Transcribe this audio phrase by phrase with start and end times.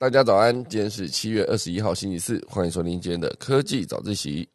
[0.00, 4.48] 大家早安，今天是七月二十一号星期四，欢迎收听今天的科技早自习。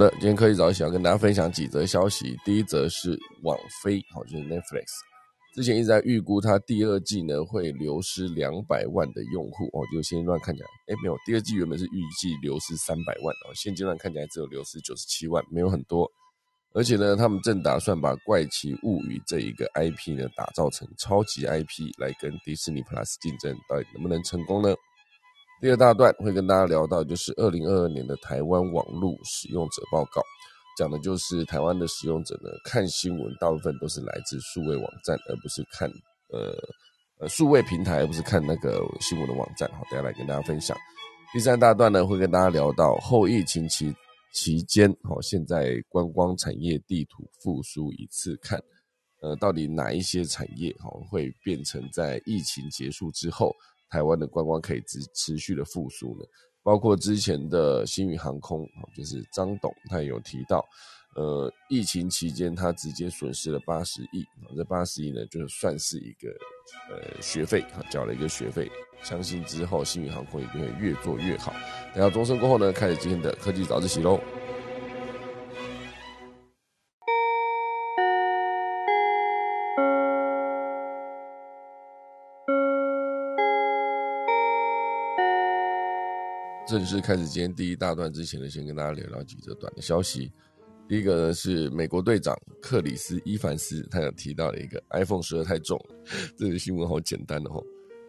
[0.00, 2.34] 的，今天科技早起要跟大家分享几则消息。
[2.42, 4.86] 第一则是网飞，好就是 Netflix，
[5.54, 16.10] 之前一直在预估它第二季呢会流失两百万的用户哦，就现阶段看起来，哎没有，第二季原本是预计流失三百万哦，现阶段看起来只有流失九十七万，没有很多。
[16.72, 24.72] 而且呢，他们正打算把《怪奇物语》这一个 IP 呢打造成超级 IP 来跟迪士尼 Plus 竞争，到底能不能成功呢？
[25.60, 30.22] 第二大段会跟大家聊到，就是二零二二年的台湾网络使用者报告，
[30.78, 35.86] 讲的就是台湾的使用者呢看新闻大部分都是来自数位网站，而不是看
[36.30, 36.56] 呃
[37.18, 39.70] 呃数位平台，而不是看那个新闻的网站。
[39.72, 40.74] 好，等下来跟大家分享。
[41.30, 43.94] 第三大段呢会跟大家聊到后疫情期
[44.32, 48.58] 期间，好，现在观光产业地图复苏一次看，
[49.20, 53.54] 呃，到底哪一些产业哈会变成在疫情结束之后。
[53.90, 56.24] 台湾的观光可以持持续的复苏呢，
[56.62, 58.64] 包括之前的新宇航空
[58.96, 60.64] 就是张董他也有提到，
[61.16, 64.24] 呃，疫情期间他直接损失了八十亿，
[64.56, 66.28] 这八十亿呢就算是一个
[66.88, 68.70] 呃学费，缴了一个学费，
[69.02, 71.52] 相信之后新宇航空一定会越做越好。
[71.92, 74.20] 等到钟声过后呢，开始今天的科技早自习喽。
[86.70, 90.30] 正式开始今天第一大段之前呢，先跟大家聊聊几则短的消息。
[90.88, 95.76] 第一个呢是美国队长克里斯伊凡斯，他有提到了一个 iPhone 十二太重，
[96.38, 97.60] 这个新闻好简单的哈，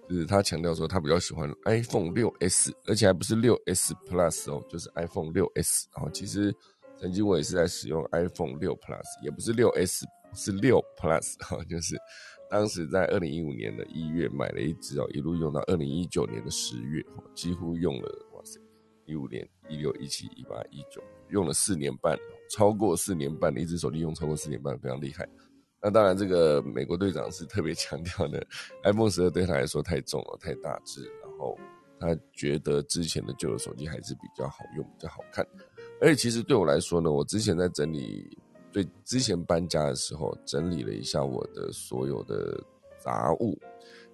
[0.07, 5.87] 就是他强调说他比较喜欢 iPhone 六 S，而且还不是六 S Plus 哦，就是 iPhone 六 S。
[5.95, 6.55] 然后其实
[6.99, 10.05] 曾经我也是在使用 iPhone 六 Plus，也不是六 S，
[10.35, 11.95] 是六 Plus 哈，就是
[12.51, 17.01] 当时在二零一五年的一月买了一只哦，一路用到二零一九年的十月，
[17.33, 18.59] 几乎用了哇塞。
[19.05, 22.17] 一五年、一六、一七、一八、一九，用了四年半，
[22.49, 25.27] 超过四年半的一只手机用超过四年半，非常厉害。
[25.81, 28.45] 那当然，这个美国队长是特别强调的
[28.83, 31.57] ，iPhone 十二对他来说太重了，太大只，然后
[31.99, 35.45] 他觉得之前的旧的手机还是比较好用、比较好看。
[35.99, 38.37] 而且其实对我来说呢，我之前在整理，
[38.71, 42.63] 对之前搬家的时候整理了一下我的所有的
[42.99, 43.57] 杂物，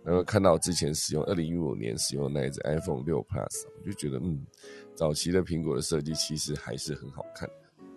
[0.04, 4.46] 然后看到之前使用二零一五年使用那一只 iPhone 六 Plus，我就觉得嗯。
[4.96, 7.48] 早期的苹果的设计其实还是很好看，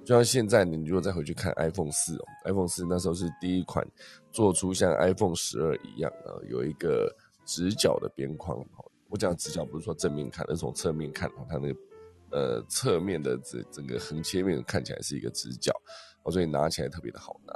[0.05, 3.83] 就像现在你如果再回去看 iPhone 四哦，iPhone 四那时候是第一款
[4.31, 7.11] 做出像 iPhone 十二一样啊，有一个
[7.47, 8.63] 直角的边框。
[9.09, 11.81] 我讲直角不是说正面看，而是从侧面看，它那个
[12.33, 15.73] 呃侧面的这整个横切面看起来是一个直角，
[16.23, 17.55] 哦，所以拿起来特别的好拿。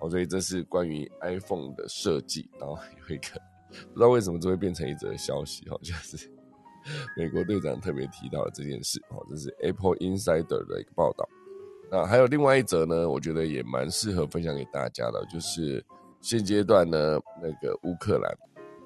[0.00, 2.78] 哦，所以这是关于 iPhone 的设计，然后
[3.08, 6.30] 有一个不知道为什么这会变成一则消息，哦，就是。
[7.18, 11.28] 美国队长特别提到了这件事，哦，这是 Apple Insider 的一个报道。
[11.90, 15.84] 那还有另外一则呢，我觉得也蛮适合分享给大家的，就是
[16.22, 18.34] 现阶段呢，那个乌克兰，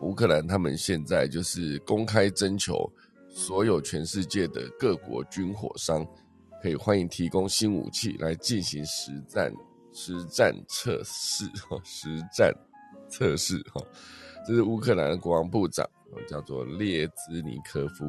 [0.00, 2.90] 乌克兰他们现在就是公开征求
[3.28, 6.04] 所有全世界的各国军火商，
[6.62, 9.52] 可以欢迎提供新武器来进行实战
[9.92, 12.54] 实战测试，哈， 实战
[13.08, 13.84] 测试，哈，
[14.46, 15.88] 这是乌克兰的国防部长。
[16.28, 18.04] 叫做列兹尼科夫，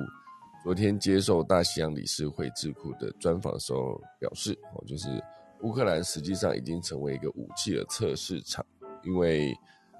[0.61, 5.23] 昨天接受大西洋理事会智库的专访的时候表示，哦，就是
[5.61, 8.65] 乌克兰实际上已经成为一个武器的测试场，
[9.05, 9.57] 因为，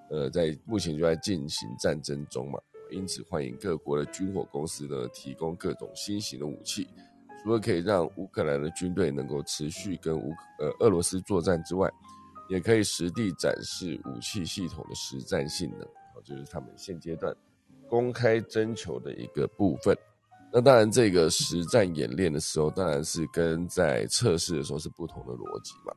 [0.10, 2.60] 呃，在目前就在进行战争中嘛，
[2.92, 6.86] 因此欢迎各国的军火公司呢提供各种新型的武器，
[7.44, 11.92] 除了可以让乌克兰的军队能够持续跟乌呃俄罗斯作战之外，
[12.50, 17.36] 也可以实地展示武器系统的实战性能，哦，就是他们现阶段。
[17.90, 19.96] 公开征求的一个部分，
[20.52, 25.94] 那当然这个实战演练的时候，当然是跟在测试的时候是不同的逻辑嘛。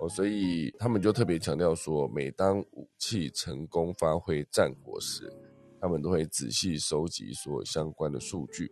[0.00, 5.32] 哦，所以他们就特别强调说，每当武器成功发挥战果时，
[5.80, 8.70] 他们都会仔细收集所有相关的数据，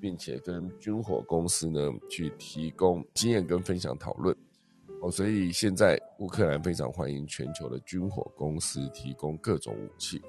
[0.00, 4.36] 并且跟军火公司呢去提供经验跟分享讨论。
[5.00, 10.20] 哦，所以现在乌克兰非常欢迎全球的军火公司提供各种武器。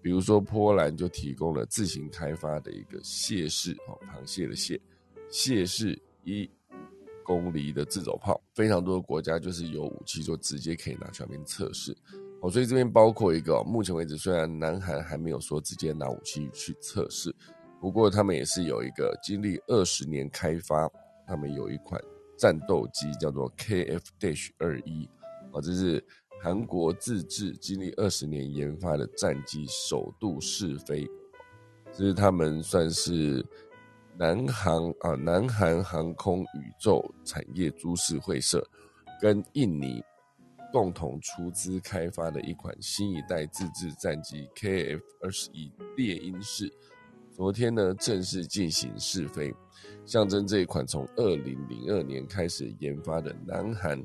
[0.00, 4.80] 比如说，波兰就提供了自行开发的一个蟹式哦，螃蟹的蟹，
[5.28, 6.48] 蟹式一
[7.24, 11.94] 公里的自走炮，非常多的国家就是有武器就直接可以拿去那边测试。
[12.40, 17.34] 哦，所以这边包括一个，目前为止虽然南韩还没有说直接拿武器去测试，
[17.80, 20.90] 不过他们也是有一个经历二十年开发，
[21.26, 22.00] 他们有一款
[22.36, 25.08] 战斗机叫做 KF Dash 二一，
[25.52, 26.04] 啊，这是
[26.42, 31.08] 韩国自制经历二十年研发的战机首度试飞，
[31.92, 33.44] 这是他们算是
[34.16, 38.66] 南航啊南韩航空宇宙产业株式会社
[39.20, 40.02] 跟印尼。
[40.70, 46.70] 共同出资开发的一款新一代自制战机 KF 二十一猎鹰式，
[47.38, 49.54] 昨天呢正式进行试飞，
[50.04, 54.04] 象征这一款从二零零二年开始研发的南韩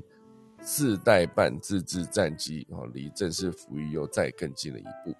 [0.62, 5.12] 四代半自制战机啊，离正式服役又再更近了一步。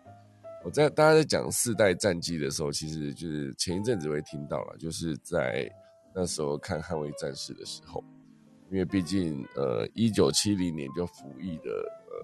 [0.64, 5.68] 我在大家在讲四代战机的时候，其实就是前一阵子会听到了，就是在
[6.14, 8.00] 那时候看捍卫战士的时候。
[8.70, 11.70] 因为毕竟，呃，一九七零年就服役的，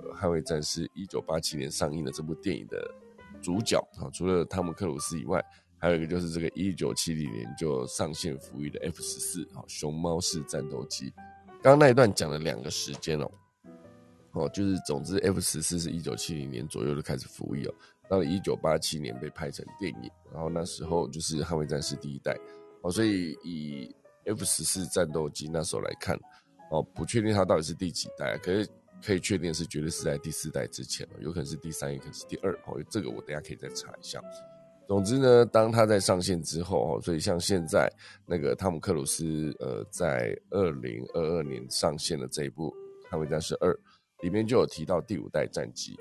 [0.04, 2.94] 呃，捍卫战士，一九八七年上映的这部电影的
[3.42, 5.44] 主角啊，除了汤姆克鲁斯以外，
[5.80, 11.10] 还有一个就是这个一九七零年就上线服役的 F 十四啊，熊猫式战斗机。
[11.62, 13.30] 刚刚那一段讲了两个时间哦，
[14.32, 17.74] 哦，就是总之 F 十四是一九七零年左右就开始服役哦，
[18.08, 22.36] 到了一九八七年被拍成电影，然后那时候就是捍卫战士第一代
[22.82, 23.94] 哦，所以以
[24.26, 26.14] F 十四战斗机那时候来看，
[26.70, 28.68] 哦，不确定它到底是第几代，可是
[29.02, 32.52] 可以确定是绝对是在第四代之前了，有可能是第三，也可能是第二。
[32.66, 34.20] 哦，这个我等下可以再查一下。
[34.90, 37.88] 总之呢，当它在上线之后，哦，所以像现在
[38.26, 42.74] 那个汤姆克鲁斯，呃，在二零二二年上线的这一部
[43.14, 43.72] 《捍卫战士二》
[44.20, 45.96] 里面就有提到第五代战机。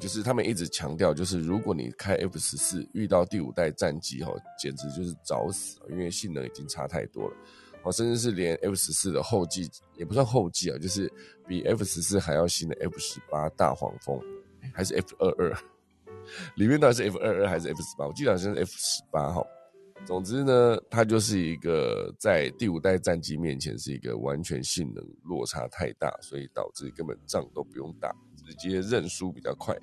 [0.00, 7.36] 就是他们一直强调，就是如果你开 F 十四遇到第五代战机，哈，简直就是找死，因为性能已经差太多了，
[7.82, 11.12] 哦，甚至是连 F 十四的后继也不算后继啊，就是
[11.46, 14.18] 比 F 十四还要新的 F 十八大黄蜂，
[14.72, 15.54] 还是 F 二二，
[16.56, 18.06] 里面到底是 F 二二还是 F 十八？
[18.06, 19.42] 我记得好像是 F 十八哈。
[20.04, 28.14] 总之呢，它就是一个在第五代战机面前是一个完全性能落差太大，所以导致根本仗都不用打。
[28.46, 29.74] 直接认输比较快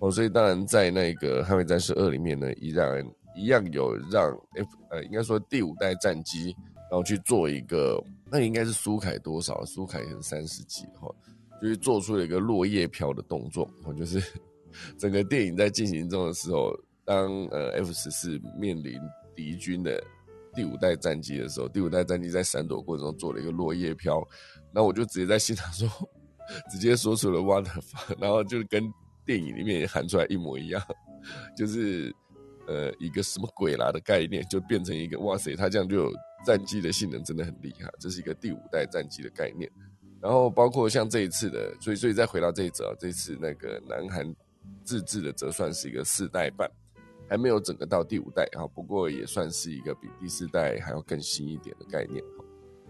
[0.00, 3.02] 哦，所以当然在那个《捍卫战士二》里面呢，依然
[3.34, 6.54] 一样有让 F 呃，应该说第五代战机，
[6.90, 7.98] 然后去做一个，
[8.30, 9.64] 那应该是苏凯多少？
[9.64, 11.10] 苏凯可能三十几哈，
[11.62, 14.22] 就是做出了一个落叶飘的动作哦，就是
[14.98, 19.00] 整个电影在进行中的时候，当呃 F 十四面临
[19.34, 20.02] 敌军的
[20.54, 24.22] 第五代战机的时候，第五代战机在闪躲过程中做了一个落叶飘，
[24.72, 25.88] 那我就直接在现场说。
[26.70, 27.66] 直接说出了 “what”，
[28.20, 28.88] 然后就跟
[29.24, 30.80] 电影里面喊出来一模一样，
[31.56, 32.14] 就是
[32.68, 36.12] 呃一个什么鬼啦的概念，就变成一个哇塞，他这样就有
[36.46, 39.68] 战机的性能真的很厉害，这是一个第五代战机的概念。
[40.20, 44.24] 然后包括像这一次的，所以所以再回到这一则，这次那个南韩
[44.84, 46.70] 自制的则算是一个四代半，
[47.28, 52.44] 还没有整个到第五代啊，不过也算是一个比第四代还要更新一点的概念哈。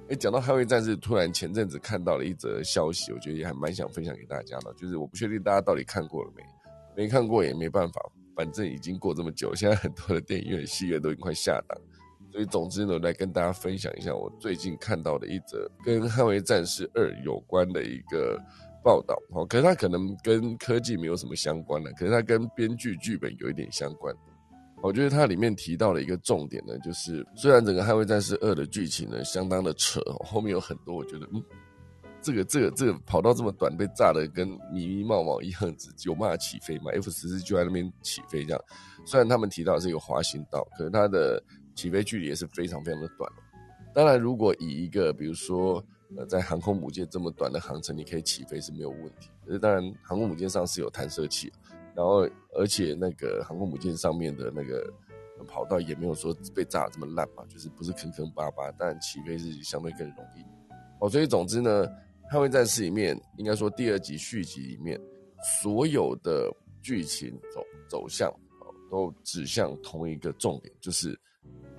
[0.08, 4.72] 哎，讲到捍卫战士，突然前阵子看到了一则消息，我觉得也还蛮想分享给大家的。
[4.74, 6.42] 就是我不确定大家到底看过了没，
[6.94, 8.00] 没看过也没办法，
[8.36, 11.76] 反正已经过这么久，现在很多的电影院、戏院都已经快下档，
[12.30, 18.40] 所以总之呢，来跟大家分享一下我最近看到的一则跟捍卫战士二有关的一个
[18.86, 19.20] 报道。
[19.30, 24.14] 哦，可是它可能跟科技没有什么相关的，可是它跟编剧剧本有一点相关。
[24.82, 31.42] 我觉得它里面提到了一个重点呢，就是虽然整个《捍卫战士二》的剧情呢相当的扯，后面有很多我觉得，嗯，
[32.20, 38.62] 这个这个这个跑道这么短，被炸的跟迷迷冒冒一样子，有嘛起飞吗？F 十四就在那边起飞这样，
[39.04, 41.42] 虽然他们提到是一个滑行道，可是它的
[41.74, 43.28] 起飞距离也是非常非常的短。
[43.94, 45.82] 当然，如果以一个比如说
[46.16, 49.30] 呃在航空母舰这么短的航程，你可以起飞是没有问题。
[49.44, 51.52] 可是当然，航空母舰上是有弹射器。
[51.94, 54.92] 然后，而且那个航空母舰上面的那个
[55.48, 60.44] 跑道也没有说被炸这么烂嘛，就是不是坑坑巴巴，但起飞是相对更容易。
[61.00, 61.88] 哦，所以总之呢，
[62.30, 65.00] 《捍卫战士》里面应该说第二集续集里面
[65.60, 68.28] 所有的剧情走走向
[68.60, 71.18] 哦，都指向同一个重点，就是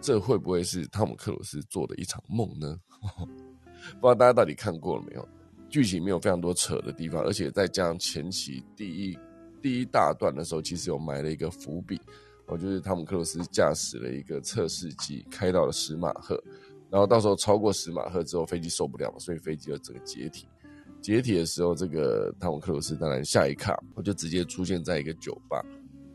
[0.01, 2.75] 这会不会是汤姆克鲁斯做的一场梦呢？
[3.93, 5.27] 不知道大家到底看过了没有？
[5.69, 9.17] 剧情没有非常多扯的地方，而且再加上前期第一。
[9.59, 11.99] 第一大段的时候，其实有埋了一个伏笔，
[12.45, 16.41] 哦，就是汤姆克鲁斯驾驶了一个测试机开到了十马赫，
[16.89, 20.47] 然后到时候超过十马赫之后，飞机受不了，所以飞机就整个解体。
[21.01, 25.61] 解体的时候，这个汤姆克鲁斯当然下一卡，我就直接出现在一个酒吧，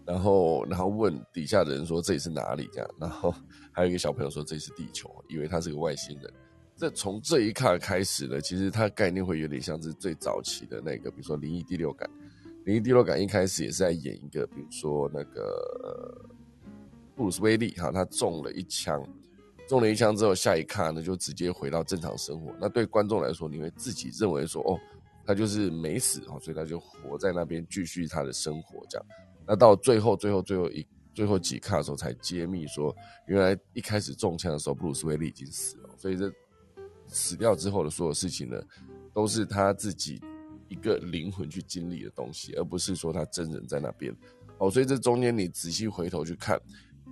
[0.06, 2.70] 然后然后问底下的人说这里是哪里？
[2.72, 3.34] 这样，然后
[3.70, 6.32] 还有一个小朋友说这里是地球，以为他是个外星人。
[6.82, 12.10] 这从这一刻开始呢，其实它概念会有点像是最早期的那个，比如说《灵异第六感》。
[12.64, 16.28] 《灵异第六感》一开始也是在演一个，比如说那个
[17.14, 19.00] 布鲁斯威利哈，他中了一枪，
[19.68, 22.52] 中了一枪之后，下一刻呢就直接回到正常生活。
[22.60, 24.76] 那对观众来说，你会自己认为说，哦，
[25.24, 29.06] 他就是没死哈，所以他就活在那边继续他的生活这样。
[29.46, 30.84] 那到最后，最后，最后一
[31.14, 32.92] 最后几卡的时候才揭秘说，
[33.28, 35.90] 原来一开始中枪的时候，布鲁斯威利已经死了。
[35.96, 36.28] 所以这
[37.12, 38.60] 死掉之后的所有事情呢，
[39.12, 40.20] 都是他自己
[40.68, 44.12] 一个灵魂去经历的东西，而不是说他真人在那边。
[44.58, 46.60] 哦，所以这中间你仔细回头去看，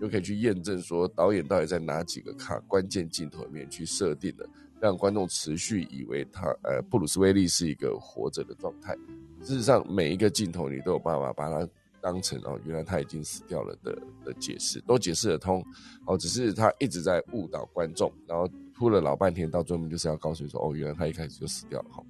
[0.00, 4.48] 就可以去验证说导演到底在哪几个卡关键镜头里面去设定了，
[4.80, 8.96] 让观众持续以为他呃布鲁斯威利是一个活着的状态。
[9.42, 11.68] 事实上，每一个镜头你都有办法把它。
[12.02, 15.62] 当成哦，原来他已经死掉了的的解释都解释得通，
[16.06, 18.48] 哦，只是他一直在误导观众，然后
[18.80, 22.02] 铺了老半天，到最后面就是要告诉你说，哦，原来他一开始就死掉了哈。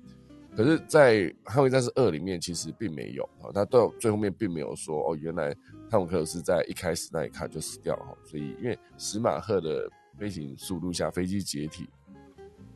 [0.57, 5.53] 可是，在《捍卫战士二》里面，其实并没有啊，他到最后面并没有说，哦，原来
[5.91, 8.17] 汤姆克鲁斯在一开始那一刻就死掉了哈。
[8.25, 11.91] 所以，因为史马赫的飞行速度下，飞机解体，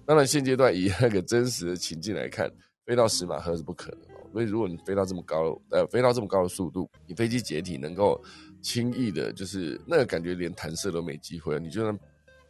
[0.05, 2.51] 当然现阶段以那个真实的情境来看，
[2.85, 4.01] 飞到史马赫是不可能。
[4.33, 8.21] 所以，如果你飞到这么高，呃，飞到这么高的速度，你飞机解体能够
[8.61, 11.61] 轻易的，就是那个感觉，连弹射都没机会了。
[11.61, 11.97] 你就算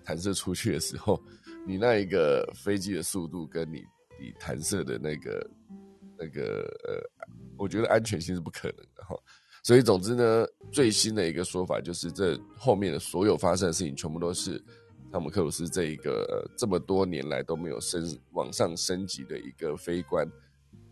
[0.05, 1.21] 弹射出去的时候，
[1.67, 3.83] 你那一个飞机的速度跟你
[4.21, 5.51] 你弹射的那个
[6.19, 9.17] 那个呃，我觉得安全性是不可能的哈。
[9.63, 14.63] 所以，总之呢，最新的一个说法就是，这后面的所有发生的事情，全部都是
[15.11, 20.31] 汤姆克鲁斯这一个这么多年来都没有升往上升级的一个飞官。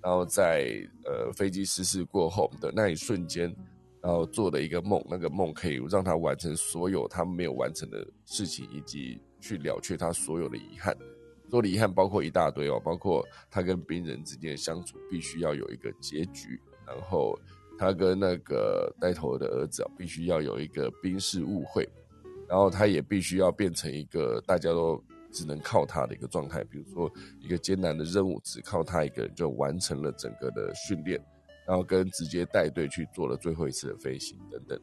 [0.02, 3.54] 然后在呃飞机失事过后的那一瞬间，
[4.02, 10.96] 然后做的一个梦，那个梦可以让他完成所有他没有完成的事情，以及去了却他所有的遗憾。
[11.48, 17.38] 所有的遗憾包括一大堆哦，包括他跟病人之间的相处必须要有一个结局，然后
[17.78, 21.88] 他跟那个带头的儿子必须要有一个冰释误会，
[22.48, 25.02] 然后他也必须要变成一个大家都。
[25.34, 31.18] 只能靠他的一个状态，比如说一个艰难的任务，只靠他一个人就完成了整个的训练，
[31.66, 34.80] 然后跟直接带队去做了最后一次的飞行等等，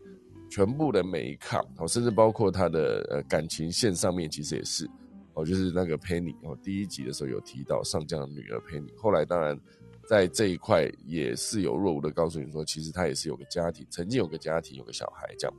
[0.50, 4.90] 全部的每一卡哦，甚至包括他的呃感情线上面其实也是
[5.34, 9.60] 哦，就是那个 Penny 哦，第一集的时候有提到上将的女儿 Penny，后来当然
[10.08, 15.56] 在这一块也是有若无的告诉你说，其实他也是有个家庭，曾经有个家庭，有个小孩这样，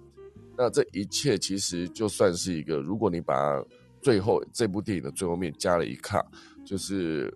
[0.58, 3.62] 那这一切其实就算是一个，如果你把
[4.02, 6.24] 最后这部电影的最后面加了一卡，
[6.66, 7.32] 就是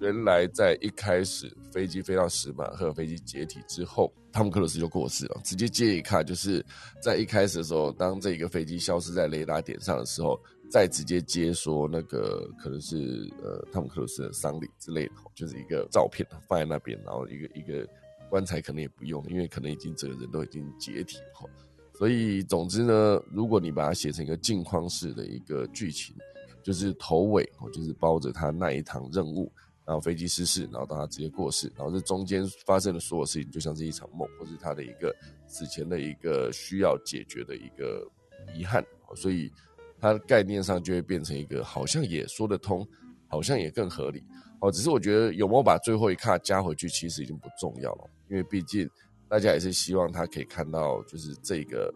[0.00, 5.40] 原来在一开始飞机飞到石马赫，飞机解体之后，汤姆克鲁斯就过世了。
[5.42, 6.64] 直接接一卡，就是
[7.00, 10.38] 在一开始的时候，当这一个飞机消失在雷达点上的时候，
[10.70, 17.88] 再直接接说那个可能是呃汤姆克鲁斯的丧礼之类的，就是一个照片放在那边，然后一个一个
[18.28, 21.50] 棺材可能也不用，因为可能已经整个人都已经解体了。
[21.94, 26.14] 所以，总之呢，如果你把它写成一个镜框式的一个剧情，
[26.62, 29.50] 就是头尾，就是包着他那一趟任务，
[29.86, 35.14] 然后飞机失事，然后到他直接过世，然后这中间发生的所有事情，就像是一场梦，或是他的一个
[35.46, 38.04] 死前的一个需要解决的一个
[38.54, 38.84] 遗憾。
[39.14, 39.50] 所以，
[40.00, 42.86] 它概念上就会变成一个好像也说得通，
[43.28, 44.22] 好像也更合理。
[44.60, 48.88] 哦，只是我觉得有没有把最后一卡加回去，其实已经不重要了，因为毕竟。
[49.28, 51.92] 大家也是希望他可以看到，就是这个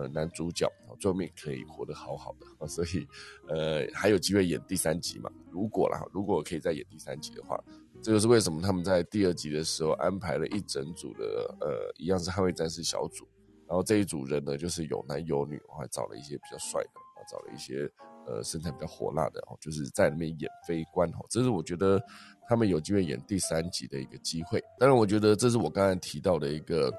[0.00, 0.66] 呃男主角
[0.98, 3.06] 最后面可以活得好好的，所以
[3.48, 5.30] 呃还有机会演第三集嘛？
[5.50, 7.62] 如果啦，如果可以再演第三集的话，
[8.02, 13.28] 这就是为什么他们在第二集的时候安排了一整组的呃一样是捍卫战士小组，
[13.68, 16.90] 然后这一组人呢就是有男有女，我还找了一些比较帅的，
[17.30, 17.90] 找了一些
[18.26, 22.02] 呃身材比较火辣的哦，就是在里面演飞官哦，这是我觉得。
[22.48, 26.92] 他们有机会演第三集的一个机会，当然，我觉得这是我刚才提到的一个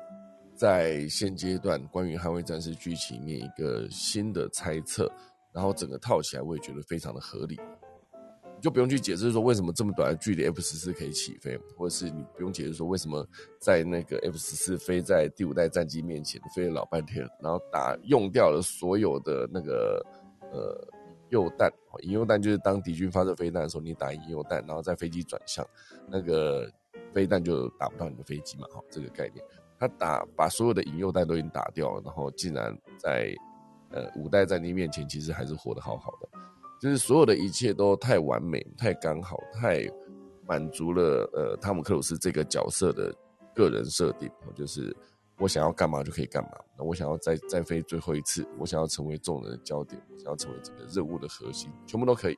[0.61, 5.11] 在现阶段关于捍卫战士剧情里面一个新的猜测，
[5.51, 7.59] 然后整个套起来，我也觉得非常的合理，
[8.61, 13.27] 就不用去解释说为什么这么短的距离 F 十四可以起飞，或者是你不用解释说为什么
[13.59, 20.05] 在那个 F 十四飞在第五代战机面前飞了老半天，然后打用掉了所有的那个
[20.51, 20.87] 呃。
[21.31, 25.65] 诱弹，引诱弹就是当敌军发射飞弹的时候，你打引诱弹，然后在飞机转向，
[26.09, 26.69] 那个
[27.13, 28.67] 飞弹就打不到你的飞机嘛。
[28.69, 29.41] 好，这个概念，
[29.81, 33.35] 他打把所有的引诱弹都已经打掉了，然后竟然在
[33.89, 36.29] 呃五代战机面前，其实还是活得好好的，
[36.79, 39.83] 就是所有的一切都太完美、太刚好、太
[40.47, 43.11] 满足了呃汤姆克鲁斯这个角色的
[43.55, 44.95] 个人设定，就是。
[45.38, 46.51] 我想要干嘛就可以干嘛。
[46.77, 52.38] 那我想要再再飞最后一次，我想要成为众人的焦点，我想要成为整个任务的核心，全部都可以。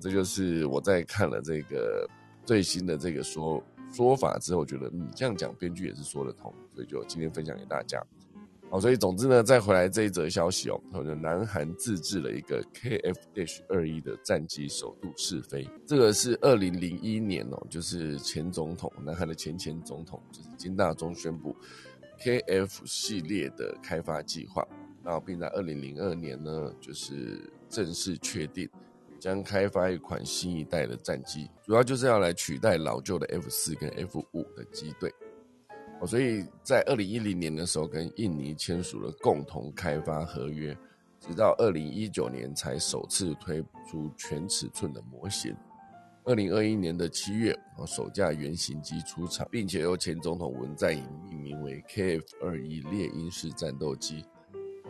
[0.00, 2.08] 这就是我在看了这个
[2.46, 8.02] 最新的这个说说法之后，觉得嗯，这样讲编剧也是说得通，所以就今天分享给大家。
[8.70, 21.56] 好，所以总之呢，再回来这一则消息哦，就南韩自制了一个 kfh 二一的战机首度试飞，这个是二零零一年哦，就是前总统南韩的前前总统就是金大中宣布
[22.20, 24.64] KF 系列的开发计划，
[25.02, 28.70] 然后并在二零零二年呢，就是正式确定
[29.20, 35.12] 将开发一款新一代的战机，主要就是要来取代老旧的 F 四跟 F 五的机队。
[36.00, 40.74] 哦，所以在二零一零年的时候，跟印尼签署了共同开发合约，
[41.20, 45.54] 直到二零一九年才首次推出全尺寸的模型。
[46.24, 54.24] 二零二一年的七月，哦，首架原型机出厂，并且由前总统文在寅命名为 KF 二一猎鹰式战斗机。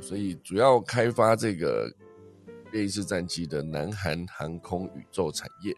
[0.01, 1.93] 所以，主要开发这个
[2.73, 5.75] 猎鹰式战机的南韩航空宇宙产业，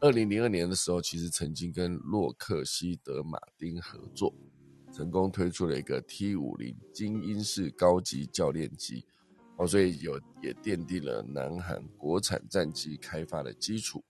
[0.00, 4.34] 二零零二年的时候，其实曾经跟洛克希德马丁合作。
[4.92, 9.04] 成功推出了一个 T 五零精英式高级教练机，
[9.56, 14.00] 哦，所以有也奠定了南韩国产战机开发的基础。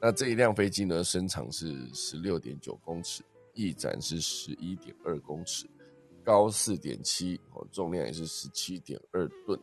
[0.00, 5.66] 那这一辆飞机呢，身长是十六点九公尺，翼展是十一点二公尺，
[6.22, 9.58] 高四点七，哦，重量也是十七点二吨，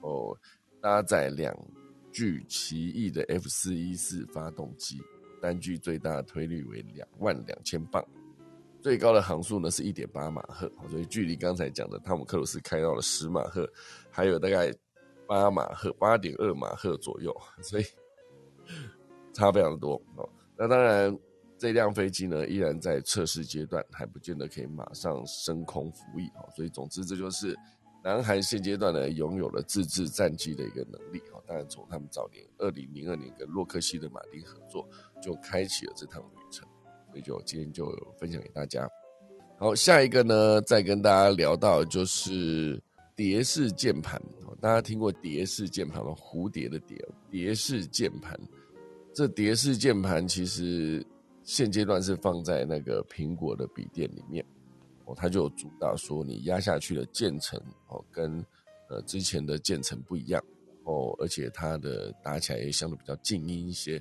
[0.00, 0.36] 哦，
[0.86, 1.52] 搭载两
[2.12, 5.02] 具奇异的 F 四一四发动机，
[5.42, 8.06] 单具最大推力为两万两千磅。
[8.80, 13.68] 最高的航速呢是一点八马赫，所以距离刚才讲的汤姆克鲁斯开到了十马赫，
[14.12, 14.72] 还有大概
[15.26, 17.84] 八马赫、八点二马赫左右，所以
[19.32, 20.28] 差非常多哦。
[20.56, 21.18] 那当然，
[21.58, 26.48] 这辆飞机呢依然在测试阶段，还不见得可以马上升空服役哦。
[26.54, 27.58] 所以总之，这就是
[28.06, 31.42] 南韩现阶段呢拥有了自制战机的一个能力哦。
[31.44, 34.88] 当然，从他们早年二零零二年跟洛克希德马丁合作，
[35.20, 36.64] 就开启了这趟旅程。
[37.08, 38.88] 所以就今天就分享给大家。
[39.58, 42.80] 好，下一个呢，再跟大家聊到就是
[43.16, 44.22] 蝶式键盘。
[44.60, 46.12] 大家听过蝶式键盘吗？
[46.12, 46.96] 蝴蝶的蝶，
[47.28, 48.38] 蝶式键盘。
[49.12, 51.04] 这蝶式键盘其实
[51.42, 54.46] 现阶段是放在那个苹果的笔电里面
[55.06, 58.44] 哦，它就主打说你压下去的键程哦，跟
[58.90, 60.44] 呃之前的键程不一样
[60.84, 63.98] 哦，而且它的打起来也相对比较静音一些。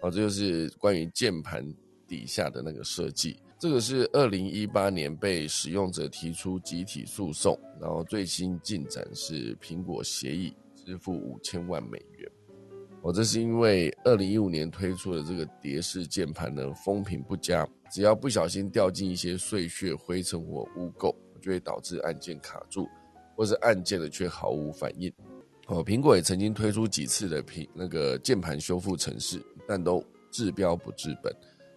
[0.00, 1.64] 哦，这就是关于键盘。
[2.08, 12.32] 底下的那个设计，这个是二零一八年被使用者提出集体诉讼，然后最新进展是苹果协议支付五千万美元。
[13.02, 22.88] 哦，这是因为二零一五年推出的这个蝶式键盘呢，风评不佳，只要不小心掉进一些碎屑、灰尘或污垢，就会导致按键卡住，
[23.36, 25.12] 或是按键的却毫无反应。
[25.68, 31.32] 哦，苹果也曾经推出几次的屏那个键盘修复程式，但都治标不治本。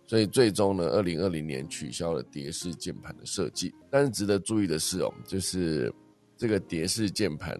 [0.08, 3.74] 所以最终呢，二零二零年取消了蝶式键盘的设计。
[3.90, 5.94] 但是值得注意的是哦，就是
[6.36, 7.58] 这个蝶式键盘，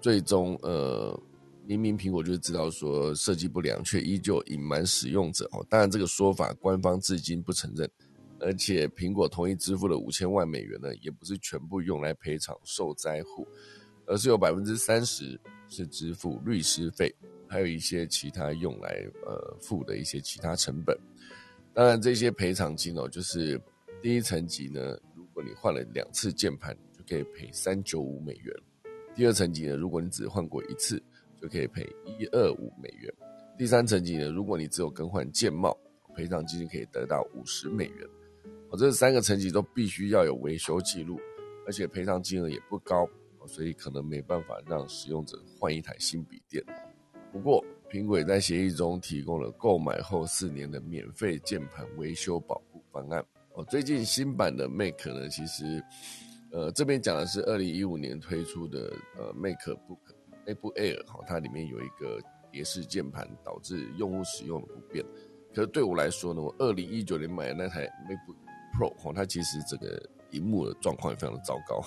[0.00, 1.18] 最终呃，
[1.66, 5.66] 明明苹果就知道说设计不良，却依旧隐瞒使用者哦。
[5.68, 7.90] 当然这个说法官方至今不承认，
[8.38, 13.46] 而且苹果同意支付的五千万美元呢，也不是全部用来赔偿受灾户，
[14.06, 17.12] 而是有百分之三十是支付律师费，
[17.48, 20.96] 还有一些其他用来呃付的一些其他成本。
[21.74, 23.60] 当然，这些赔偿金哦，就是
[24.00, 28.54] 第一层级呢，如果你换了两次键盘，就可以赔三九五美元；
[29.16, 31.02] 第二层级呢，如果你只换过一次，
[31.40, 33.10] 就可以赔一二五美元；
[33.58, 35.76] 第三层级呢，如果你只有更换键帽，
[36.14, 38.08] 赔偿金可以得到五十美元。
[38.70, 41.20] 哦，这三个层级都必须要有维修记录，
[41.66, 43.08] 而且赔偿金额也不高，
[43.46, 46.64] 所以可能没办法让使用者换一台新笔电。
[47.32, 53.24] 不过，苹果也在协议中提供了购买后四年的免费键盘维修保护方案。
[53.54, 55.82] 哦，最近新版的 Mac 呢，其实，
[56.50, 59.98] 呃，这边讲的是二零一五年推出的呃 MacBook
[60.46, 65.04] MacBook Air，哈，它里面有一个蝶式键盘，导致用户使用的不便。
[65.54, 68.36] 可是对我来说呢，我二零一九年买的那台 MacBook
[68.78, 71.82] Pro，哈，它其实整个荧幕的状况也非常的糟糕，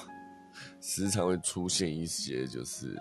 [0.82, 2.95] 时常会出现一些就是。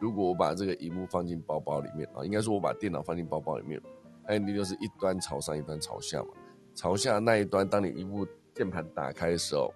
[0.00, 3.78] 如果我把这个荧幕放进包包里面啊，应该说我把电脑放进包包里面，
[4.24, 6.28] 那肯定就是一端朝上，一端朝下嘛。
[6.74, 9.70] 朝下那一端，当你荧幕键盘打开的时候，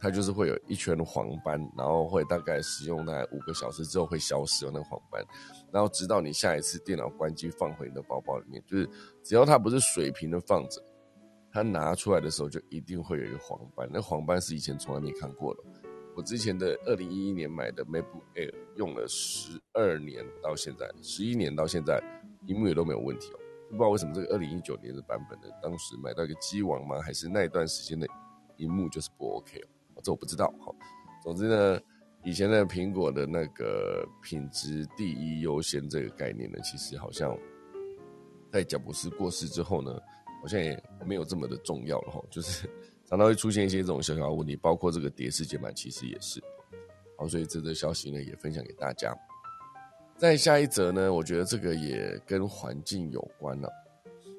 [0.00, 5.24] 它就是会有一圈黄斑，然后会大概使用大概五个小时之后会消失那个黄斑，
[5.72, 8.88] 然后直到你下一次电脑关机放回你的包包里面，就是
[9.22, 10.82] 只要它不是水平的放着，
[11.50, 15.60] 它拿出来的时候就一定会有一个黄斑，那黄斑是以前从来没看过的。
[16.16, 22.00] 我之前的二零一一年买的 MacBook Air 用了十二年到现在，十一年到现在，
[22.46, 23.38] 屏幕也都没有问题哦。
[23.70, 27.00] 不知道为什么这个二零一九年的版本的，当时买到一个机王吗？
[27.00, 28.06] 还是那一段时间的
[28.56, 29.66] 屏幕就是不 OK 哦？
[30.04, 30.72] 这我不知道哈。
[31.22, 31.80] 总之呢，
[32.22, 37.36] 以前的苹果的那个品质第一优先这个概念呢，其实好像
[38.52, 39.98] 在贾布斯过世之后呢，
[40.42, 42.22] 好像也没有这么的重要了哈。
[42.30, 42.68] 就是
[43.06, 46.42] 常常会出现一些这种小小的问题，包括这个叠式键盘，其实也是。
[47.16, 49.14] 好，所以这则消息呢，也分享给大家。
[50.16, 53.68] 再下一则呢，我觉得这个也跟环境有关了。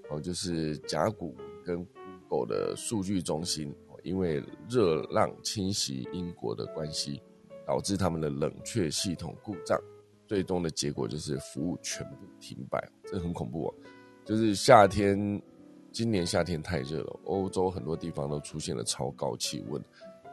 [0.09, 1.85] 哦，就是甲骨跟
[2.29, 3.73] Google 的数据中心，
[4.05, 7.21] 因为热浪侵袭英国的关系，
[7.65, 9.77] 导致他们的冷却系统故障，
[10.27, 13.73] 最终的结果就是服务全部停摆，这很恐怖哦。
[14.23, 15.41] 就是夏天，
[15.91, 19.83] 今年夏天太热了，欧洲很多地方都出现了超高气温。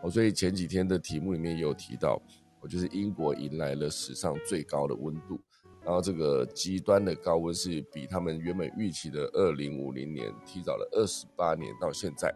[0.02, 2.20] 哦，所以前几天的题目里面也有提到，
[2.60, 5.40] 我就是英国迎来了史上最高的温度，
[5.82, 12.34] 然后这个极端的高温是比他们原本预期的二零五零年提早了二十八年到现在，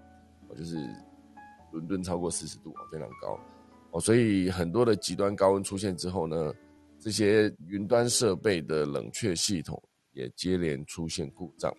[0.49, 0.77] 我就是
[1.73, 3.39] 伦敦超过四十度，非常高。
[3.91, 6.53] 哦，所以很多的极端高温出现之后呢，
[6.99, 11.75] 这些云端设备的冷却系统也接连出现故障，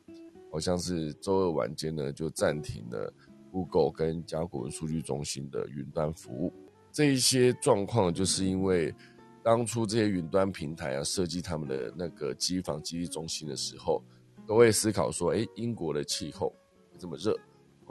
[0.51, 3.13] 好像是周二晚间呢就暂停了。
[3.49, 6.53] Google 跟甲骨文数据中心的云端服务，
[6.91, 8.93] 这一些状况，就是因为
[9.41, 14.03] 当初这些云端平台啊设计他们的那个机房基地中心的时候，
[14.45, 16.53] 都会思考说，哎，英国的气候
[16.99, 17.35] 这么热，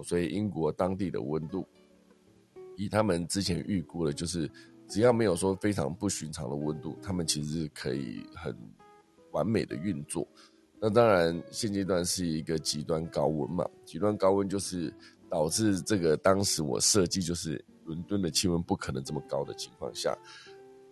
[0.05, 1.67] 所以英国当地的温度，
[2.77, 4.51] 以他们之前预估的，就是
[4.89, 8.57] 只要没有说非常不寻常的温度，他们其实可以很
[9.33, 10.27] 完美的运作。
[10.81, 14.93] 那当然，现阶段是一个极端高温嘛，极端高温就是。
[15.29, 20.17] 导致这个当时我设计就是伦敦的气温不可能这么高的情况下，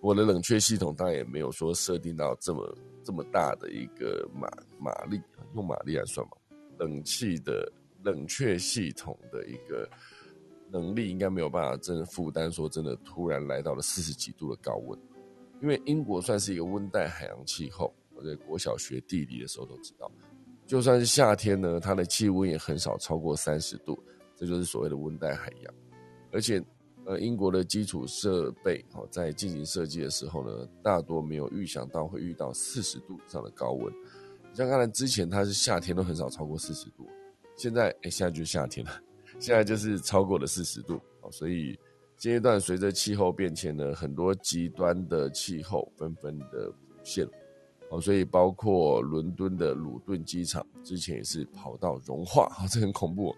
[0.00, 5.22] 我的冷却系统当然也没有说设定到这么这么大的一个马马力，
[5.54, 6.32] 用马力来算嘛，
[6.80, 9.88] 冷气的冷却系统的一个
[10.74, 14.98] 能力应该没有办法真的负担说真的突然来到了四十几度的高温，
[15.62, 20.10] 因为英国算是一个温带海洋气候，我在国小学地理的时候都知道，
[20.66, 23.96] 就算是夏天呢，它的气温也很少超过三十度。
[24.36, 25.74] 这就是所谓的温带海洋，
[26.32, 26.60] 而且，
[27.04, 33.94] 呃，英国的基础设备哦，在进行设计的时候呢，大多没有预想到会遇到四十度以上的高温。
[34.50, 37.06] 你像刚才之前它是夏天都很少超过四十度，
[37.56, 39.00] 现在哎，现在就是夏天了，
[39.38, 41.30] 现在就是超过了四十度哦。
[41.30, 41.78] 所以
[42.16, 47.28] 阶段随着气候变迁呢，很多极端的气候纷纷的浮现
[47.90, 48.00] 哦。
[48.00, 53.34] 所以包括伦敦的鲁顿机场之前也是跑道融化，哦， 这很恐怖。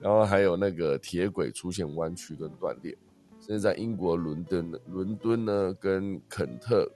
[0.00, 2.96] 然后还有那个铁轨出现弯曲跟断裂，
[3.40, 6.88] 甚至在英国伦敦，伦敦呢跟肯特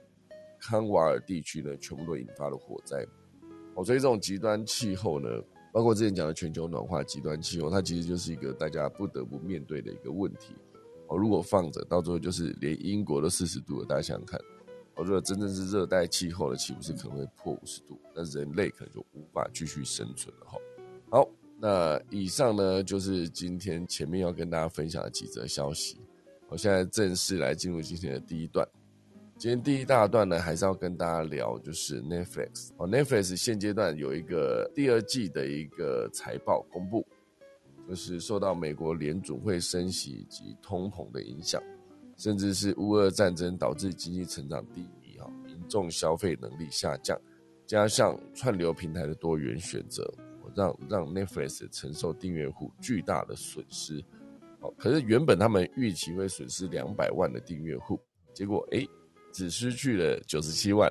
[0.57, 3.05] 康瓦尔地区呢，全部都引发了火灾。
[3.75, 5.27] 哦，所以这种极端气候呢，
[5.73, 10.55] 包括之前讲的全球暖化极端气候，它其实就是一个大家不得不面对的一个问题。
[11.07, 14.39] 哦，如果放着，到最后就是连英国都四十度了，大家想想看，
[14.95, 17.99] 哦，如果真正是热带气候的，岂不是可能会破五十度？
[18.15, 20.45] 那人类可能就无法继续生存了。
[20.45, 20.57] 哈，
[21.09, 21.27] 好。
[21.59, 25.97] 那以上呢，就是今天前面要跟大家分享的几则消息。
[26.49, 28.67] 我现在正式来进入今天的第一段。
[29.37, 32.69] 今天第一大段呢，还是要跟大家聊，就是 Netflix。
[32.77, 37.05] 哦，Netflix 现阶段有一个第二季的一个财报公布，
[37.89, 41.61] 就是受到美国联储会升息及通膨的影响，
[42.15, 47.19] 甚至是乌俄战争导致经济成长低迷，哈，民众消费能力下降，
[47.65, 50.11] 加上串流平台的多元选择。
[50.55, 54.03] 让让 Netflix 承受订阅户巨大的损失，
[54.59, 57.99] 哦，可是原本他们预期会损失两百万的订阅户，
[58.35, 58.85] 结果哎，
[59.33, 60.89] 只失去了九十七万，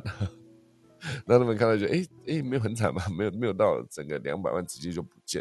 [1.24, 3.06] 让他们看到就哎哎，没有很惨吧？
[3.16, 5.40] 没有没有到整个两百万直接就不见，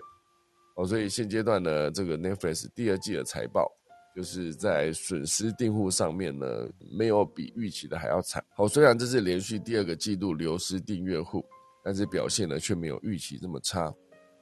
[0.76, 3.70] 哦，所以现阶段呢，这个 Netflix 第二季的财报
[4.16, 6.48] 就是在损失订户上面呢，
[6.92, 8.44] 没有比预期的还要惨。
[8.56, 11.44] 好，虽然这是连续第二个季度流失订阅户，
[11.84, 13.94] 但是表现呢却没有预期这么差。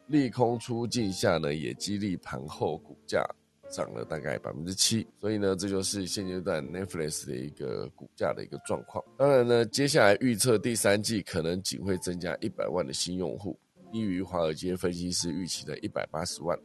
[0.07, 3.23] 利空出尽下呢，也激励盘后股价
[3.71, 9.03] 涨了大概百分之七，所以呢，这就是现阶段 Netflix 的一个股价的一个状况。
[9.17, 13.57] 当然呢，接下来预测第三季可能仅会增加一百万的新用户，
[13.91, 16.57] 低于华尔街分析师预期的一百八十万。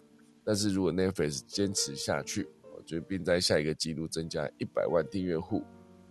[0.44, 5.62] 但是如果 Netflix 坚持下去，我觉得并在下一个季度增加一百万订阅户，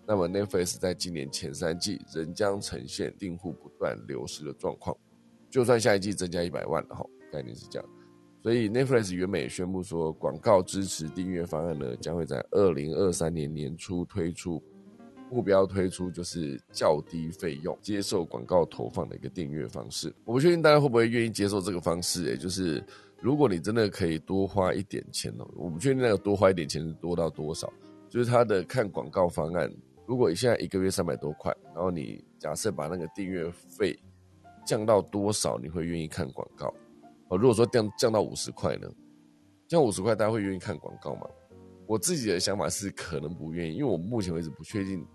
[0.05, 4.95] 那么 Netflix 在今年前三季仍将呈现订户不断流失的状况。
[5.49, 7.05] 就算下一季增加一百万哈。
[7.31, 7.89] 概念是这样，
[8.43, 14.61] 所以 Netflix 原本也宣布说，广告支持订阅方案呢，将会在二零二三年年初推出，
[15.31, 20.13] 目标推出就是较低费用接受广告投放的一个订阅方式。
[20.25, 22.83] 我不确定大家会不会愿意接受这个方式，也就是
[23.21, 27.71] 如果你真的可以多花一点钱哦，我不确定那个多花一点钱是多到多少，
[28.09, 29.71] 就是它的看广告方案，
[30.05, 33.97] 如果你现在一个月三百多块，然后你假设把那个订阅费
[34.65, 36.73] 降到多少，你会愿意看广告？
[37.37, 38.89] 如果说降降到五十块呢？
[39.67, 41.27] 降五十块，大家会愿意看广告吗？
[41.87, 45.05] 我自己的想法是可能不愿意，因为我目前为止不确定，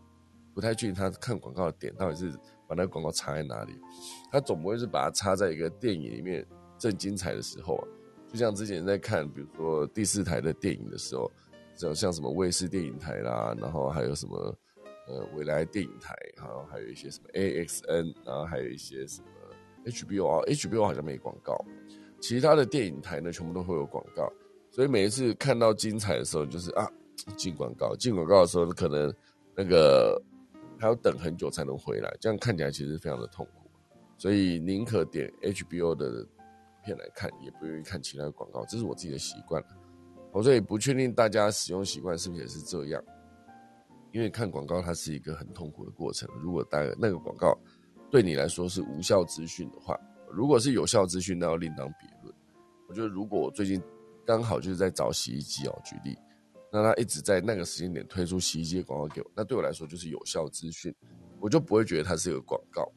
[0.55, 2.31] 不太确定他看广告的点到底是
[2.67, 3.79] 把那个广告插在哪里。
[4.31, 7.85] 他总不会是把它插在一个电影里面正精彩的时候啊，
[8.29, 11.31] 就像之前在看，比如说第四台的电影的时候，
[11.77, 14.37] 像像什么卫视电影台啦，然后还有什么
[15.07, 19.29] 呃未来电影台，然后还有一些什么 AXN，然后还有一些什么
[19.87, 21.57] HBO 啊，HBO 好像没广告。
[22.21, 24.31] 其他的电影台呢，全部都会有广告，
[24.71, 26.91] 所以每一次看到精彩的时候，就是啊，
[27.37, 29.13] 进广告，进广告的时候，可能
[29.57, 30.21] 那个
[30.79, 33.71] 还要等很久才能回来，这样看起来其实非常的痛苦，
[34.17, 36.27] 所以宁可点 HBO 的
[36.85, 39.63] 片来看，也不愿意看其他的广告，这是我自己的习惯。
[40.33, 43.03] 我所以不确定大家使用习惯是不是也是这样，
[44.13, 47.57] 因为看广告它是一个很痛苦的过程，如果大那个广告
[48.11, 49.99] 对你来说是无效资讯的话。
[50.31, 52.35] 如果是有效资讯，那要另当别论。
[52.89, 53.83] 我觉得，如果我最近
[54.25, 56.17] 刚好就是在找洗衣机哦，举例，
[56.73, 60.95] 那他一直在那个时间点推出洗衣机的广告给我，那对我来说就是有效资讯，
[61.41, 62.91] 我就不会觉得它是一个广告。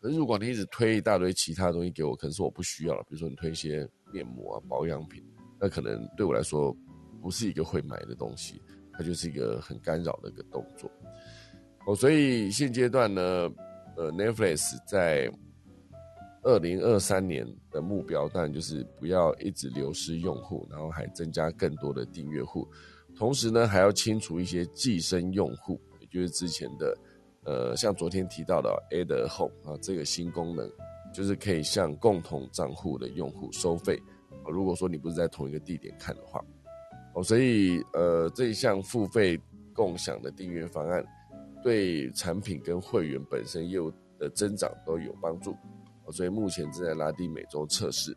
[0.00, 5.24] 可是如果你一直推一大堆其他东西给我，可能是我不需要了，比如说你推一些面膜啊、保养品，
[5.58, 6.76] 那可能对我来说
[7.22, 8.60] 不是一个会买的东西，
[8.92, 10.90] 它就是一个很干扰的一个动作。
[11.86, 13.22] 哦，所以现阶段呢，
[13.96, 15.32] 呃，Netflix 在。
[16.46, 22.68] 二零二三年的目标当然就是不要一直流失用户，然后还增加更多的订阅户，
[23.16, 26.96] 同时呢还要清除一些寄生用户，也就是之前的，
[27.42, 30.70] 呃，像昨天提到的 Add Home 啊这个新功能，
[31.12, 34.00] 就是可以向共同账户的用户收费。
[34.48, 36.40] 如果说你不是在同一个地点看的话，
[37.14, 39.36] 哦，所以呃这一项付费
[39.74, 41.04] 共享的订阅方案，
[41.60, 45.52] 对产品跟会员本身业务的增长都有帮助。
[46.12, 48.16] 所以目前正在拉丁美洲测试，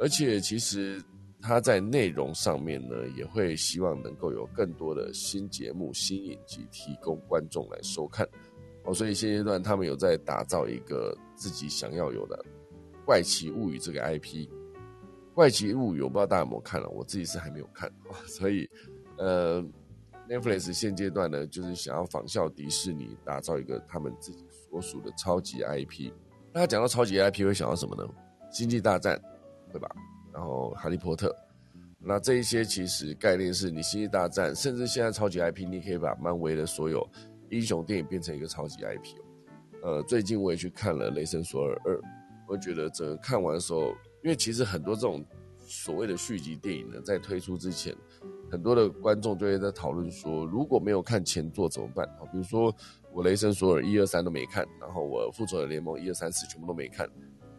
[0.00, 1.02] 而且其实
[1.40, 8.28] 它在内容上面呢，也会希望能够有更多的新节目、新影集提供观众来收看。
[8.84, 12.36] 哦，所以现阶段他们有在打造一个自己想要有的
[13.04, 14.46] 《怪奇物语》这个 IP。
[15.34, 17.92] 《怪奇物语》我不知道大家有没有看了，我自己是还没有看。
[18.26, 18.68] 所以，
[19.18, 19.62] 呃
[20.28, 26.10] ，Netflix 现阶段呢，就是想要仿效迪士尼，打造一个他们自己所属的超级 IP。
[26.58, 28.08] 他讲到超级 IP 会想到什么呢？
[28.50, 29.20] 星际大战，
[29.70, 29.88] 对吧？
[30.32, 31.34] 然后哈利波特，
[31.98, 37.08] 那这一些其实概念是你星际大战，甚至现在超级 IP，你可以把漫威的所有
[37.50, 39.16] 英雄电影变成一个超级 IP
[39.82, 41.96] 呃，最近我也去看了《雷神索尔二》，
[42.46, 43.90] 我觉得整个看完的时候，
[44.24, 45.24] 因为其实很多这种
[45.58, 47.94] 所谓的续集电影呢，在推出之前，
[48.50, 52.26] 很多的观众就会在讨论说，如果没有看前作怎么办啊？
[52.32, 52.74] 比如说。
[53.12, 57.08] 我雷神索尔一二三都没看，然后我复仇者联盟一二三四全部都没看。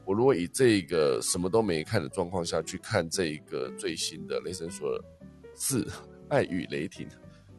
[0.05, 4.99] 我如果以这个什么都没看的状况下去看这个最新的雷神索尔
[5.53, 5.85] 四
[6.29, 7.07] 爱与雷霆，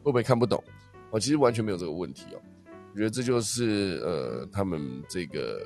[0.03, 0.61] 会不会看不懂？
[1.09, 2.41] 我其实完全没有这个问题哦。
[2.93, 5.65] 我觉得这就是呃他们这个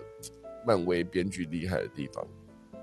[0.65, 2.23] 漫威编剧厉害的地方。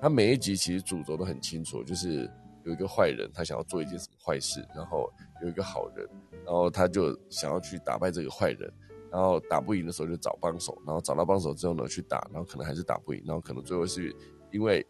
[0.01, 2.29] 他每一集其实主轴都很清楚，就是
[2.65, 5.09] 有一个坏人，他想要做一件什么坏事，然后
[5.43, 6.09] 有一个好人，
[6.45, 8.73] 然后他就想要去打败这个坏人。
[9.13, 14.11] 然后打不赢的时候就找帮手，然后找到帮手之后呢去打，然后可能还是打不赢，然后可能最后是
[14.51, 14.85] 因为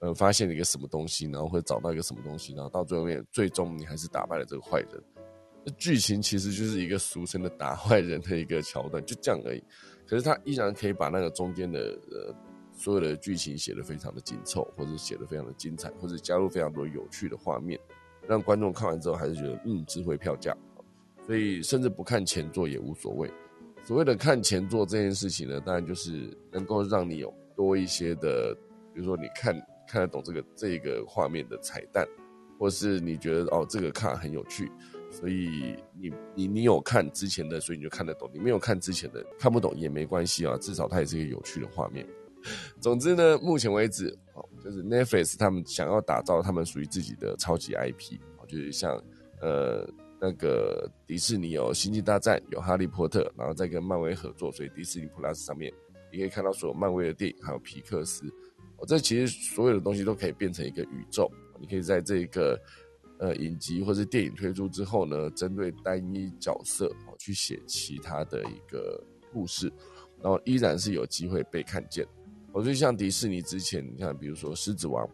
[0.00, 5.02] 呃发现了一个什么东西，然后会找到一个什么东西，然后到最后面最终你还是打败了这个坏人。
[5.64, 9.62] 那剧情其实就是一个俗称的打坏人的一个桥段，就这样而已。
[10.04, 11.78] 可是他依然可以把那个中间的
[12.10, 12.34] 呃
[12.72, 17.78] 所有的剧情写得非常的紧凑，或者写得非常的精彩，或者加入非常多有趣的画面，
[18.26, 20.56] 让观众看完之后还是觉得嗯值回票价。
[21.26, 23.30] 所以甚至不看前作也无所谓。
[23.82, 28.56] 所谓的看前作这件事情呢，当然就是能够让你有多一些的，
[28.94, 29.52] 比如说你看
[29.88, 32.06] 看得懂这个这个画面的彩蛋，
[32.56, 34.70] 或是你觉得哦这个卡很有趣，
[35.10, 42.06] 所以你你你有看之前的，所以你就看得懂；你没有看之前的，看不懂也没关系啊，至少它也是一个有趣的画面。
[42.80, 49.02] 总之呢，目前为止哦，就是 Netflix 他们想要打造他们属于自己的超级 IP，哦就是像
[49.40, 49.84] 呃。
[50.20, 55.72] 那个迪士尼有《星际大战》，有《哈利波特》，然后再跟漫威合作，所以迪士尼 Plus 上面
[56.12, 58.26] 你可以看到所有漫威的电影，还有皮克斯。
[58.76, 62.60] 哦，这其实所有的东西都可以变成一个宇宙，你可以在这个
[63.18, 69.02] 呃影集或是电影推出之后呢，针对单一角色哦去写其他的一个
[69.32, 69.72] 故事，
[70.22, 72.06] 然后依然是有机会被看见。
[72.52, 75.06] 我就像迪士尼之前，你看，比如说《狮子王》，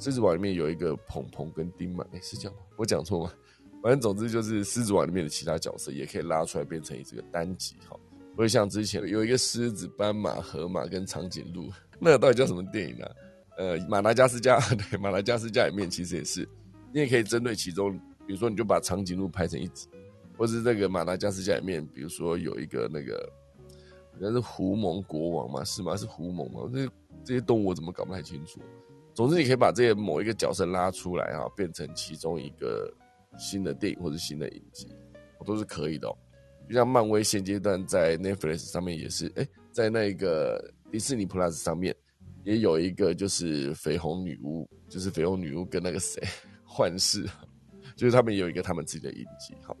[0.02, 2.62] 《狮子王》里面有一个鹏鹏跟丁满，哎，是这样吗？
[2.76, 3.32] 我讲错吗？
[3.82, 7.96] 反正总之就是《狮子王》里面的其他角色也可以拉出来变成这个单集哈。
[8.34, 13.06] 不会像之前有一个狮子、斑马、河马跟长颈鹿，那个到底叫什么电影呢？
[13.58, 14.58] 呃，马达加斯加，
[14.90, 16.48] 对，马达加斯加里面其实也是，
[16.92, 19.88] 你也可以针对其中，比如说你就把长颈鹿拍成一集，
[20.38, 23.30] 或是这个马达加斯加里面，比如说有一个那个，
[24.14, 25.96] 好像是狐獴国王嘛，是吗？
[25.96, 26.70] 是狐獴吗？
[26.72, 26.86] 这
[27.24, 28.60] 这些动物我怎么搞不太清楚？
[29.12, 32.90] 总之，你可以把这些某一个角色拉出来哈，变成其中一个
[33.38, 34.88] 新的电影或者新的影集，
[35.38, 36.08] 我都是可以的。
[36.08, 36.16] 哦。
[36.68, 41.92] 就像漫威现阶段在 Netflix 上面也是，哎，在那个迪士尼 Plus 上面
[42.44, 46.22] 也有一个，就是绯红女巫，就是绯红女巫跟那个谁
[46.64, 47.26] 幻视，
[47.96, 49.76] 就是他们也有一个他们自己的影集，好，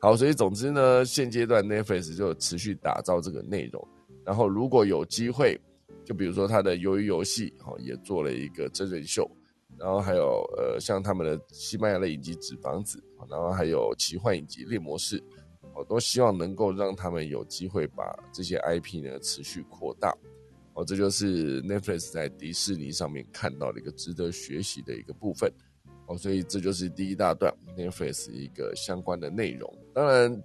[0.00, 3.88] 好，所以总之呢，现阶段 Netflix 就持续打造这个内容，
[4.22, 5.58] 然后如果有机会，
[6.04, 9.26] 就比如说他的鱿鱼游戏，哈，也做了一个真人秀，
[9.78, 15.18] 然后还有呃，像他们的西班牙的影集《纸房子》，然后还有奇幻影集《猎魔士》。
[15.76, 20.16] 我都希望能够让他们有机会把这些 IP 呢持续扩大，
[20.74, 25.52] 哦，这就是 Netflix 在迪士尼上面看到的一个值得学习的一个部分，
[26.06, 29.68] 哦，所以这就是第一大段 Netflix 一个相关的内容。
[29.92, 30.40] 当然，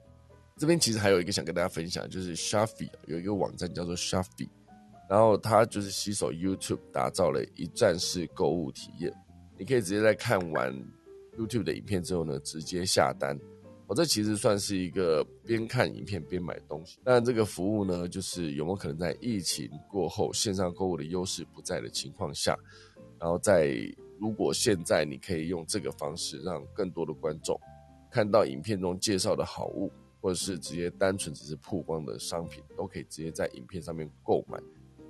[0.58, 4.50] 这边其实还有一个想跟大家分享，就是 Shafi 有一个网站叫做 Shafi，
[5.10, 9.12] 然后它就是携手 YouTube 打造了一站式购物体验，
[9.58, 10.72] 你可以直接在看完
[11.38, 13.38] YouTube 的影片之后呢，直接下单。
[13.88, 22.56] 我这其实算是一个边看影片边买东西，但这个服务呢，就是有没有可能在疫情过后线上购物的优势不在的情况下，
[23.20, 23.76] 然后在
[24.20, 27.60] 如果现在你可以用这个方式让更多的观众
[28.12, 29.92] 看到影片中介绍的好物，
[30.22, 34.60] 或者是直接单纯只是曝光的商品，都可以直接在影片上面购买，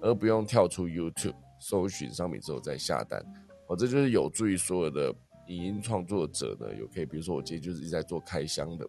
[0.02, 3.20] 而不用跳出 YouTube 搜寻商品之后再下单。
[3.68, 5.14] 哦，这就是有助于所有的。
[5.48, 8.88] 影音创作者呢，有可以，比如说我今天就是一直在做开箱的，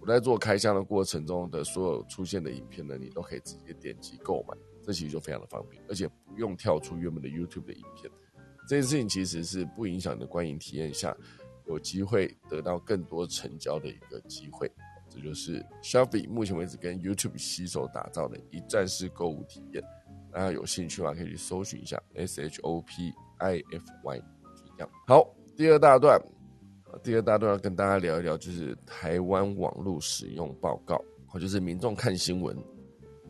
[0.00, 8.08] 我在做开箱的过程中的所有出现的影片呢，你都可以直接点击购买，这其实就非常的方便，而且不用跳出原本的 YouTube 的影片，
[8.68, 11.16] 这件事情其实是不影响你的观影体验下，
[11.66, 14.70] 有机会得到更多成交的一个机会，
[15.10, 19.82] 这就是 Shopee 目前为止跟 YouTube 携手打造的一站式购物体验，
[20.38, 24.22] 大家有兴趣的话可以去搜寻一下 S H O P I F Y，
[24.76, 25.34] 这样，好。
[25.56, 26.16] 第二大段，
[27.02, 32.56] 第二大段要跟大家聊一聊，就是台湾网络使用报告，或就是民众看新闻，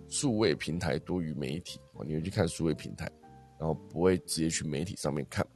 [0.06, 3.10] 数位平台多于媒体，哦，你们去看数位平台，
[3.58, 5.46] 然后不会直接去媒体上面看，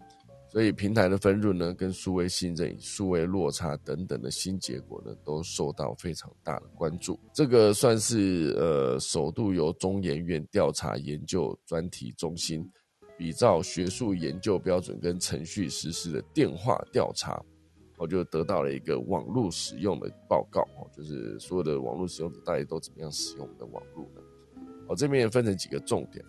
[0.52, 7.18] 所以平台的分润呢，跟数位信任、数位落差等等的新结果呢，都受到非常大的关注。
[7.32, 12.70] 这个算是呃，首度由中研院调查研究专题中心。
[13.16, 17.40] 比照学术研究标准跟程序实施的电话调查，
[17.96, 24.20] 我就得到了一个网络使用的报告哦，就是所有的网络使用者大家都怎么样使用我们的网络呢？
[24.88, 26.24] 哦，这边也分成几个重点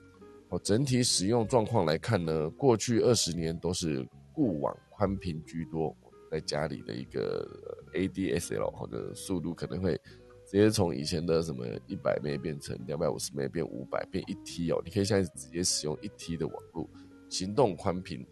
[0.53, 5.95] 哦，整体使用状况来看呢，过去二十年都是固网宽频居多，
[6.29, 7.43] 在家里的一个
[7.93, 9.99] ADSL 或者速度可能会。
[10.45, 16.87] 直接从以前的什么一百 M 变成两百五十 M 变五百变一 T 哦，你可以现在直接使用一 T 的网络，
[17.29, 18.23] 行动宽频。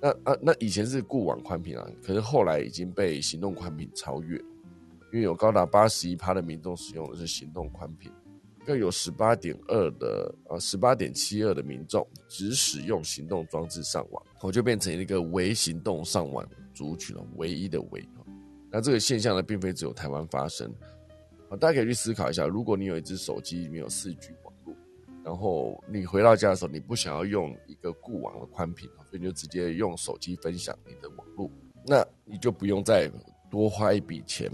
[0.00, 4.38] 那啊，那以前是固网宽频啊，可是后来已经被行动宽频超越，
[5.12, 8.10] 因为有高达八十一趴的民众使用的是行动宽频，
[8.68, 18.06] 更有十八点二的啊十八点七二的民众只使用行动装置上网，我就变成一个唯行动上网族群了，唯一的唯。
[18.70, 20.70] 那这个现象呢，并非只有台湾发生。
[21.48, 24.76] 啊，大家可以去思考一下，如果你有一只手机里面有四 G 网络，
[25.24, 31.50] 然后你回到家的时候，你不想要用一个固网的宽频，所以你就直接用手机分享你的网络，
[31.86, 33.10] 那你就不用再
[33.50, 34.52] 多花一笔钱，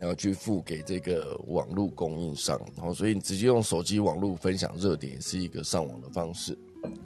[0.00, 6.58] 然后去付给这个网络供应商，然后所以你直接用手机网络分享热点，也是一个上网的方式。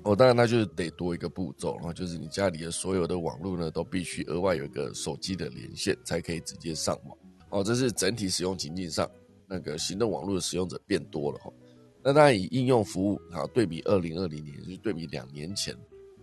[0.05, 7.19] 哦，当然它就是得多一个步骤，然后就是你家里的所有的网络呢，都必须额外有一个手机的连线，才可以直接上网。
[7.51, 9.11] 哦，这是整体使用情境上，
[9.49, 11.53] 那个行动网络的使用者变多了哈。
[12.01, 15.77] 那当然以应用服务啊，对比二零二零年，就是对比两年前，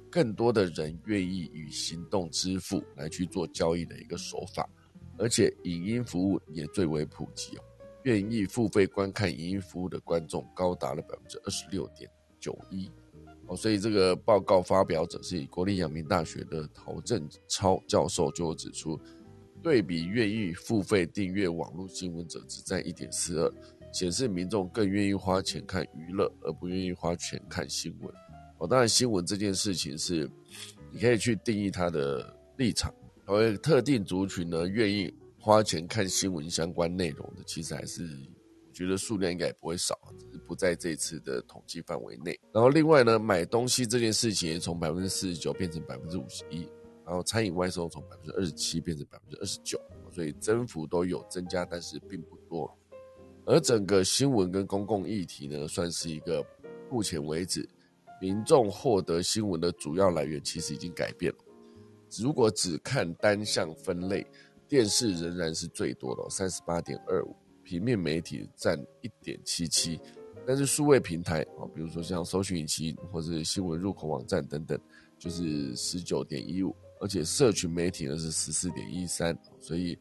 [0.09, 4.69] 更多的人愿意与行动支付来去做交易的一个手法，
[5.21, 7.63] 而且影音服务也最为普及哦。
[8.03, 12.09] 愿意付费观看影音服务的观众高达了百分之二十六点
[12.39, 12.89] 九一，
[13.45, 18.99] 哦，所以这个报告发表者是以国立阳明大学的陶正超教授就指出，
[19.61, 23.53] 对比愿意付费订阅网络新闻者只占一点四二，
[23.93, 28.11] 显示民众更愿意花钱看娱乐，而不愿意花钱看新闻。
[28.57, 30.27] 哦，当然新闻这件事情是
[30.91, 32.91] 你可以去定义它的立场，
[33.33, 38.07] 而特定族群呢愿意花钱看新闻相关内容的，其实还是。
[38.73, 42.39] 觉得数量应该也不会少，只是不在这次的统计范围内。
[42.53, 46.65] 然后另外呢，买东西这件事情也从百分之四十九变成百分之五十一，
[47.05, 49.79] 然后餐饮外送从百分之二十七变成百分之二十九，
[50.09, 52.73] 所以增幅都有增加，但是并不多。
[53.45, 56.43] 而整个新闻跟公共议题呢，算是一个
[56.89, 57.67] 目前为止
[58.21, 61.39] 民众获得新闻的主要来源，其实已经改变了。
[62.19, 64.25] 如果只看单项分类，
[64.67, 67.35] 电视仍然是最多的，三十八点二五。
[67.63, 69.99] 平面媒体占一点七七，
[70.45, 74.77] 但是数位平台啊，比如说像搜寻引擎或者新闻入口网站等等，
[75.17, 79.97] 就是十九点一五，而且社群媒体呢是十四点一三，所以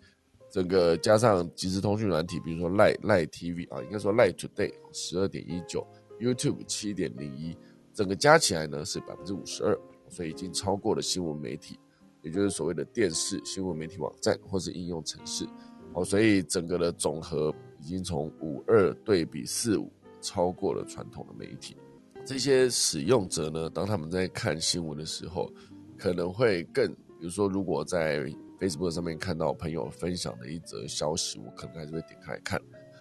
[0.51, 5.87] 整个加上即时通讯软体，比如说赖赖 TV 啊，应该说赖 Today 十二点一九
[6.19, 7.57] ，YouTube 七点零一，
[7.95, 11.79] 整个加起来呢是百分之五十二，所以已经超过了新闻媒体，
[12.23, 15.47] 也就是所谓的电视新闻媒体网站或是应用程式。
[15.93, 19.91] 哦，所以整个的总和已经从五二对比四五，
[20.21, 21.77] 超过了传统的媒体。
[22.25, 25.51] 这些使用者呢，当他们在看新闻的时候，
[25.99, 28.21] 可能会更，比如说，如果在
[28.61, 32.61] Facebook 上面看到朋友分享的一则消息，我可能还是会点开看。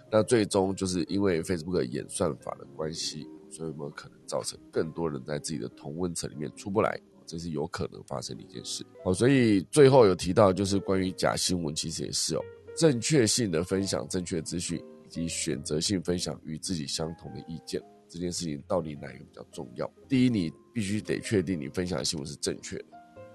[0.10, 7.00] 那最终就是因为 Facebook 演算法的关系，所以我们可能造成更多人在自己的同温层里面出不来，
[7.30, 8.84] 这是有可能发生的一件事。
[9.04, 12.42] 好，所以最后有提到就是关于假新闻，其实也是哦。
[12.76, 19.88] 正确性的分享正确资讯，以及选择性分享与自己相同的意见，这件事情到底哪一个比较重要？
[20.08, 22.86] 第一，你必须得确定你分享的新闻是正确的。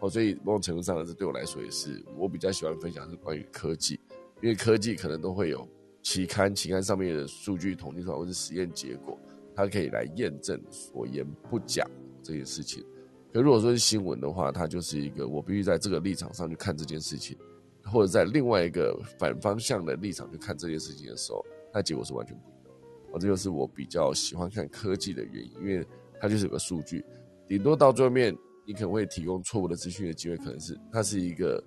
[0.01, 4.01] 哦，所以某种程度上，这对我来说也是我比较喜欢分享是关于科技，
[4.43, 5.69] 因为科技可能都会有
[6.03, 9.19] 期刊，期刊上面的数据统计出来或是实验结果，
[9.55, 11.87] 它可以来验证所言不假
[12.23, 12.85] 这件事情。
[13.35, 17.37] 可如果说是新闻的话，它就是一个我必须在这个立场上去看这件事情。
[17.87, 22.75] 或者在另外一个反方向的立场去看这件事情的时候，那结果是完全不一样。
[23.13, 25.87] 哦，这就是我比较喜欢看科技的原因，因为
[26.19, 27.05] 它就是有个数据，
[27.47, 31.63] 顶多到最后面你可能会提供错误的资讯的机会，可能是它是一个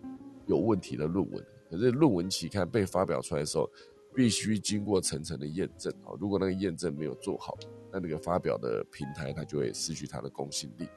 [0.47, 1.45] 有问题的论文。
[1.69, 3.69] 可是论文期刊被发表出来的时候，
[4.15, 5.93] 必须经过层层的验证。
[6.03, 7.55] 哦，如果那个验证没有做好，
[7.93, 10.89] 那那个发表的平台它就会失去它的公信力。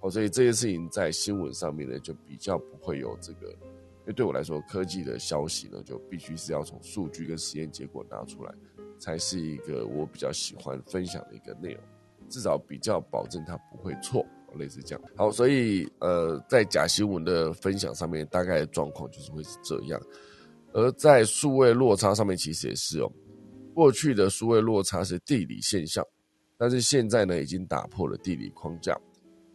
[0.00, 3.48] 哦，所以这件事情在新闻上面呢，就比较不会有这个。
[3.50, 8.54] 因为对我来说，科技的消息呢，就必须是要从数据跟实验结果拿出来，
[8.98, 11.82] 才是一个我比较喜欢分享的一个内容，
[12.28, 14.24] 至少比较保证它不会错，
[14.54, 15.04] 类似这样。
[15.14, 20.00] 好，所以呃，在假新闻的分享上面，大概状况就是会是这样。
[20.72, 23.12] 而在数位落差上面，其实也是哦，
[23.74, 26.02] 过去的数位落差是地理现象，
[26.56, 28.98] 但是现在呢，已经打破了地理框架，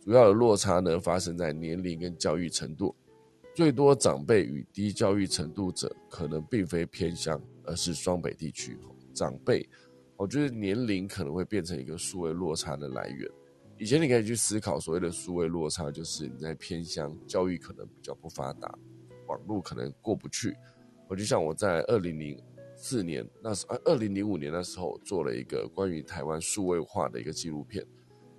[0.04, 2.94] 主要的落差呢，发生在年龄跟教育程度。
[3.56, 8.78] 最多长辈与低教育程度者，可能并非偏乡，而是双北地区。
[9.14, 9.66] 长辈，
[10.18, 13.30] 我觉得年龄可能会变成一个数位落差的来源。
[13.78, 18.78] 以前你可以去思考，所谓的数位落差，就是你在偏乡，教育可能比较不发达，
[19.28, 20.54] 网络可能过不去。
[21.08, 22.38] 我就像我在二零零
[22.76, 27.86] 四年那时，二零零五年那时候做了一个关于台湾数位化的一个纪录片，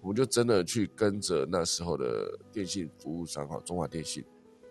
[0.05, 4.23] 我们就真的去跟着那时候的电信服务商，哈，中华电信。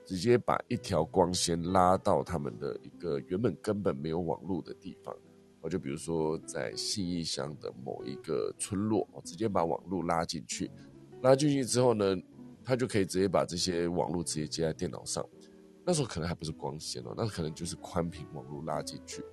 [0.06, 5.16] 直接把一条光纤拉到他们的一个原本根本没有网络的地方，
[5.62, 10.70] 我就比如说在信义乡的某一个村落，直接把网络拉进去，
[11.22, 12.18] 拉进去之后呢，
[12.66, 15.26] 他就可以直接把这些网络直接接在电脑上。
[15.86, 19.24] 那时候可能还不是光纤哦，那可能就是宽频网络拉进去，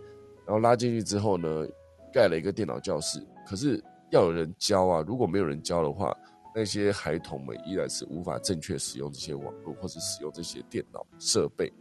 [0.47, 1.67] 然后拉进去之后呢，
[2.13, 6.17] 盖了一个电脑教室，可是要有人教啊，如果没有人教的话。
[6.53, 11.73] 那些孩童们依然是无法正确使用这些网络或者使用这些电脑设备，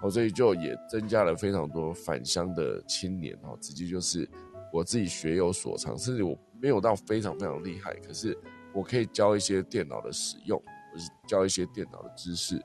[0.00, 4.28] 哦，所以就也增加了非常多返乡的青年哦，直接就是
[4.72, 8.36] 我自己学有所长，甚至我没有到非常非常厉害，可是
[8.74, 10.58] 我可以教一些电脑的使用，
[10.92, 12.58] 或是教一些电脑的知识，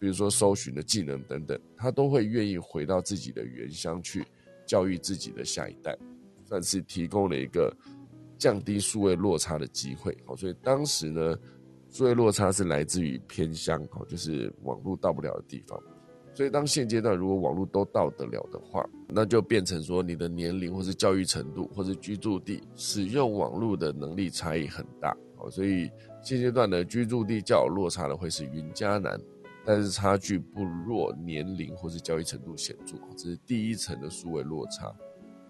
[0.00, 4.26] 比如说搜寻的技能等等，他都会愿意回到自己的原乡去
[4.66, 5.96] 教育自己的下一代，
[6.44, 7.72] 算是提供了一个。
[8.38, 11.36] 降低数位落差的机会，好，所以当时呢，
[11.90, 15.78] 数位落差是来自于偏乡，好，就是网络到不了的地方。
[16.34, 25.90] 所以当现阶段如果网络都到得了的话，那就变成说你的年龄或是教育程度或是居住地使用网络的能力差异很大，好，所以
[26.22, 29.20] 现阶段呢，居住地较有落差的会是云嘉南，
[29.64, 34.94] 但是差距不弱年龄或是教育程度显著，这是第一层的数位落差。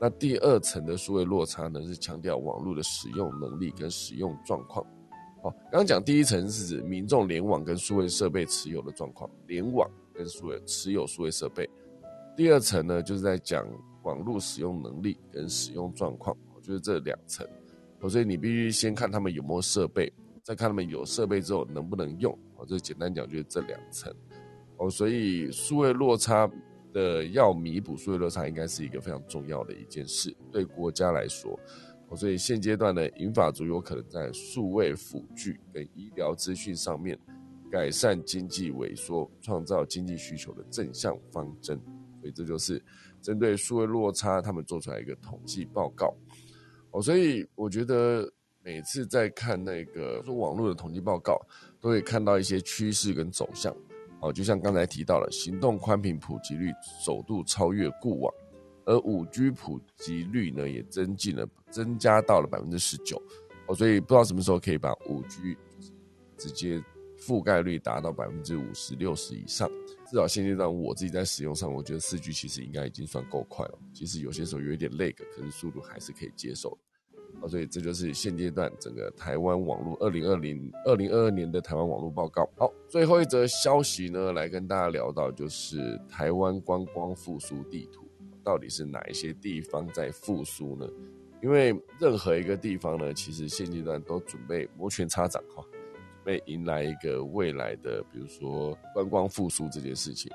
[0.00, 4.86] 那第二层的数位落差呢，是强调网络的使用能力跟使用状况。
[5.42, 11.68] 好，刚刚讲第一层是指民众联网跟数位设备持有的状况，联网跟数位持有数位设备。
[12.36, 13.66] 第二层呢，就是在讲
[14.04, 17.44] 网络使用能力跟使用状况，就是这两层。
[18.08, 20.12] 所以你必须先看他们有没有设备，
[20.44, 22.32] 再看他们有设备之后能不能用。
[22.56, 24.14] 哦，这简单讲就是这两层。
[24.76, 26.48] 哦，所以数位落差。
[26.92, 31.58] 的要弥补数位落差，应该是一个非常重要的一件事，对国家来说，
[32.16, 37.18] 所以现阶段呢，银法族有可能在数位辅具跟医疗资讯上面
[37.70, 41.78] 改善经济萎缩、创造经济需求的正向方针，
[42.20, 42.82] 所以这就是
[43.20, 46.14] 针对数位落差，他们做出来一个统计报告。
[46.92, 48.32] 哦，所以我觉得
[48.62, 51.38] 每次在看那个说网络的统计报告，
[51.78, 53.76] 都会看到一些趋势跟走向。
[54.20, 56.72] 哦，就像刚才提到了，行动宽频普及率
[57.04, 58.34] 首度超越固网，
[58.84, 63.22] 而五 G 普及率呢也增进了，增加到了百分之十九。
[63.66, 65.56] 哦，所以不知道什么时候可以把五 G
[66.36, 66.82] 直接
[67.16, 69.70] 覆盖率达到百分之五十六十以上。
[70.06, 73.78] 至少现阶段我自己在使用上，我觉得四 G 其实应该已经算够快了。
[73.92, 76.76] 其实有些时候有一点累个，可是速度还是可以接受。
[77.40, 82.48] 哦，所以这就是现阶段整个台湾网络二零二零二零二二年的台湾网络报告。
[82.56, 88.08] 好，最后一则消息呢，来跟大家聊到就是台湾观光复苏地图，
[88.42, 90.88] 到底是哪一些地方在复苏呢？
[91.40, 100.28] 因为任何一个地方呢，其实现阶段都准备摩拳擦掌哈，准备迎来一个未来的，比如说观光复苏这件事情。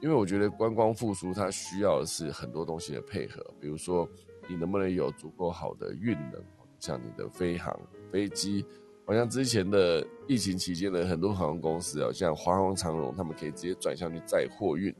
[0.00, 4.08] 因为我觉得观光复苏它需要的是很多东西的配合，比如说。
[4.48, 6.42] 你能不能有足够好的运能？
[6.80, 7.76] 像你的飞航
[8.12, 8.64] 飞机，
[9.04, 14.94] 好像之前的疫情期间的很多航空公司啊，像华航、长荣，他们可以直接转向去载货运，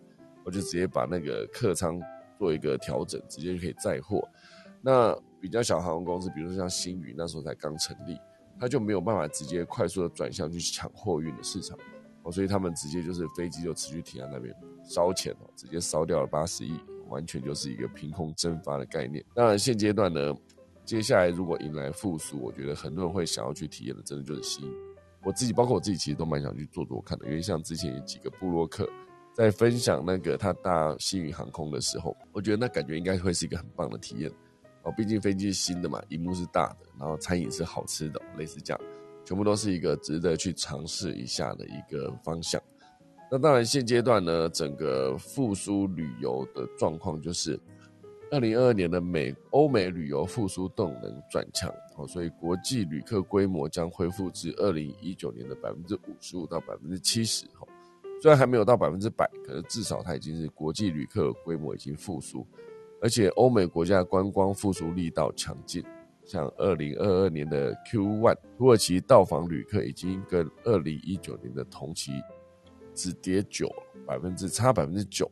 [0.45, 2.01] 我就直接把那个客舱
[2.37, 4.29] 做一个调整，直接就可以载货。
[4.83, 8.19] 那比较小航空公司，比如说像新宇，那时候才刚成立，
[8.59, 11.79] 他就没有办法直接快速的转向去抢货运的市场，
[12.25, 16.77] 哦，所以他们直接就是飞机就持续停在那边烧钱哦，直接烧掉了八十亿。
[17.09, 19.25] 完全就是一个凭空蒸发的概念。
[19.35, 20.35] 当然，现阶段呢，
[20.85, 24.71] 接下来如果迎来复苏，我觉得很多人会想要去体验的，真的就是新。
[25.25, 27.27] 我自己，包括我自己，其实都蛮想去做做看的。
[27.27, 28.89] 因为像之前有几个布洛克
[29.35, 34.31] 在分享那个他搭新宇航空的时候，我觉得那感觉应该会是一个很棒的体验
[34.85, 34.93] 哦。
[34.97, 38.81] 毕竟飞机是新的嘛，荧幕是大的，然后餐饮是好吃的，类似这样，
[39.25, 42.63] 全部都是一个值得去尝试一下的一个方向。
[43.31, 47.61] 那当然，现阶段呢，整个复苏旅游的状况就是，
[48.31, 57.69] 二零二二年的美欧美旅游复苏动能转强，哦，所以国际旅客规模将恢复至二零一九年的百分之五十五到百分之七十，哈，
[58.23, 62.47] 虽然还没有到百分之百，可是至少它已经是国际旅客规模已经复苏，
[63.03, 65.85] 而且欧美国家观光复苏力道强劲，
[66.25, 72.13] 像二零二二年的 Q one，土耳其到访旅客已经跟二零一九年的同期。
[72.99, 73.73] 只跌九
[74.05, 75.31] 百分之差百分之九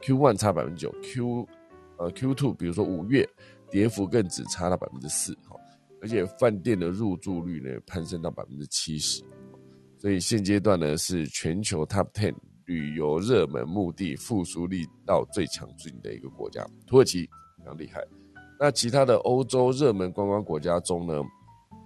[0.00, 1.48] ，Q one 差百分之九，Q
[1.96, 3.28] 呃 Q two 比如说五月
[3.68, 5.56] 跌幅更只差了百分之四哈，
[6.00, 9.24] 而且饭店的入住率呢攀升到百分之七十，
[9.98, 12.32] 所以现阶段呢是全球 Top ten
[12.66, 17.24] 旅游热门目的复苏力到最强劲的一个国家，土耳其
[17.58, 18.00] 非常厉害。
[18.60, 21.20] 那其他的欧洲热门观光国家中呢，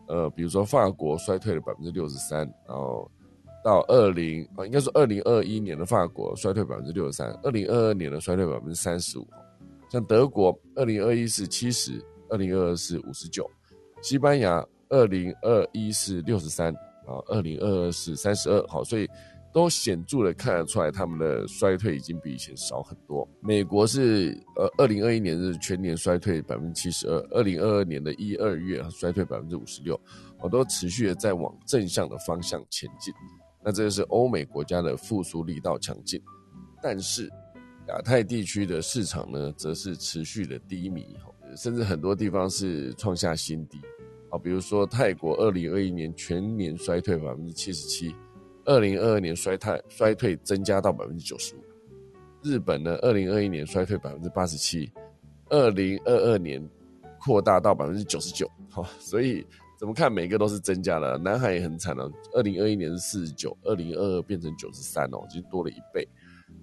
[0.09, 3.11] 呃比如说法国衰退了百分之六十三，然后。
[3.63, 9.27] 到二零啊，应该是二零二一年的法国衰退百分之六十三，二零二二年的衰退百分之三十五。
[9.91, 13.49] 像德国，二零二一是七十，二零二二是五十九。
[14.03, 16.73] 西班牙，二零二一是六十三，
[17.07, 18.67] 啊，二零二二是三十二。
[18.67, 19.07] 好，所以
[19.53, 23.29] 都显著的看得出来，他们的衰退已经比以前少很多。
[23.41, 30.01] 美国是呃，二零二一年是全年衰退百分之七十二，二零二二年的一二月衰退百分之五十六，
[30.41, 33.13] 我都持续的在往正向的方向前进。
[33.63, 36.19] 那这个是欧美国家的复苏力道强劲，
[36.83, 37.31] 但是
[37.89, 41.15] 亚太地区的市场呢，则是持续的低迷，
[41.57, 43.79] 甚至很多地方是创下新低。
[44.31, 48.15] 啊，比如说泰国，二零二一年全年衰退百分之七十七，
[48.65, 51.59] 二零二二年衰退衰退增加到百分之九十五。
[52.43, 54.91] 日本呢，二零二一年衰退百分之八十七，
[55.51, 56.67] 二零二二年
[57.19, 58.51] 扩大到百分之九十九。
[58.71, 59.45] 好，所以。
[59.81, 61.17] 怎么看，每个都是增加了。
[61.17, 66.07] 南海也很惨了，二零二一年是四十九，二零二二变成九十三哦，已经多了一倍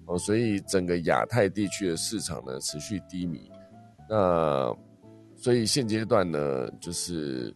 [0.06, 0.16] 哦。
[0.16, 3.50] 所以整个亚太地区的市场呢持续低迷。
[4.08, 4.72] 那
[5.34, 7.52] 所以现阶段呢，就是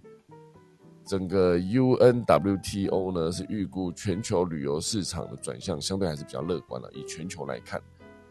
[1.07, 7.81] 整个 UNWTO 呢是预估全球旅游市场的转向相对还是比较乐观的，以全球来看，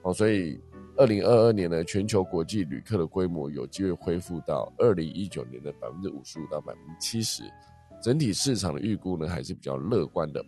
[0.02, 0.60] 哦，所以
[1.02, 7.42] 二零二二年呢，全球国际旅客的规模有机会恢复到二零一九年的百分之五十五到百分之七十，
[8.00, 10.46] 整体市场的预估呢还是比较乐观的。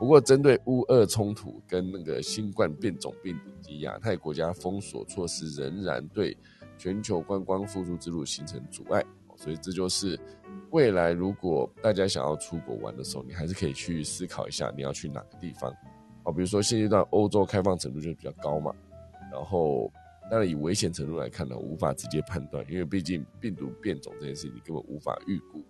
[0.00, 6.36] 不过，针对乌俄冲突跟那个新冠变种病毒及亚太国家封锁措施，仍然对
[6.76, 9.04] 全球观光复苏之路形成阻碍。
[9.36, 10.18] 所以这就是
[10.70, 15.72] 未来，如果大家想要出国玩的时候，你还是可以去思考一下你要去哪个地方。
[16.24, 18.74] 好，比如说现阶段欧洲开放程度就比较高嘛，
[19.52, 19.92] 后
[20.30, 25.62] 当然以危险程度来看呢，无法直接判断，因为毕竟病毒变种这件事情你根本无法预估。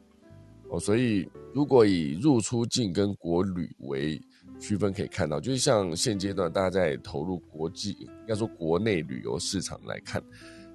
[0.71, 4.19] 哦，所以如果以入出境跟国旅为
[4.59, 10.23] 区分，可以看到，就是像现阶段大家在投入国际，应该说国内旅游市场来看。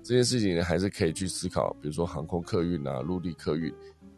[0.04, 3.74] 这件事情呢，还是可以去思考，比如说航空客运啊、陆地客运，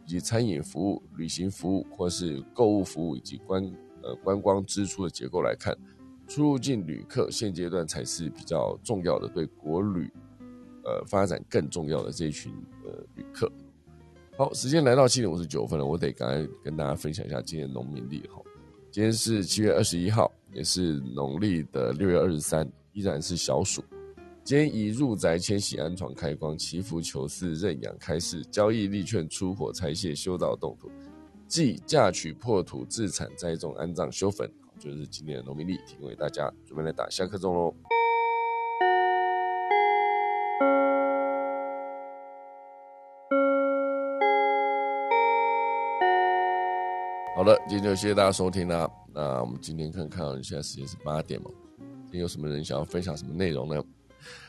[0.05, 3.63] 以及餐饮服务、旅行服务，或是购物服务以及观
[4.03, 5.75] 呃观光支出的结构来看，
[6.29, 10.07] 出入境旅客现阶段才是比较重要的，对国旅
[10.85, 12.53] 呃发展更重要的这一群
[12.85, 13.51] 呃旅客。
[14.37, 18.39] 好，时间来到七点五十九分了，我得赶快跟大家分享一下今天农民历哈。
[18.91, 23.83] 今天是七月二十一号，也是农历的六月二十三，依然是小暑。
[24.43, 30.89] 今天宜入宅、迁徙、安床、开光、祈福、求嗣、认养、开市、交易、立券、出火、拆卸、修道、动土，
[31.47, 34.49] 即嫁娶、破土、自产、栽种、安葬、修坟，
[34.79, 36.49] 就是今年的农民历，提供给大家。
[36.65, 37.75] 准备来打下课钟喽！
[47.35, 48.89] 好了，今天就谢谢大家收听啦。
[49.13, 51.51] 那我们今天看看，现在时间是八点嘛？
[52.05, 53.83] 今天有什么人想要分享什么内容呢？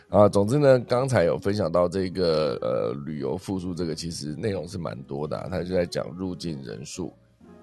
[0.09, 5.37] 啊，总之呢，刚才有分享到这个呃旅游复苏，这个其实内容是蛮多的。
[5.51, 7.13] 他就在讲入境人数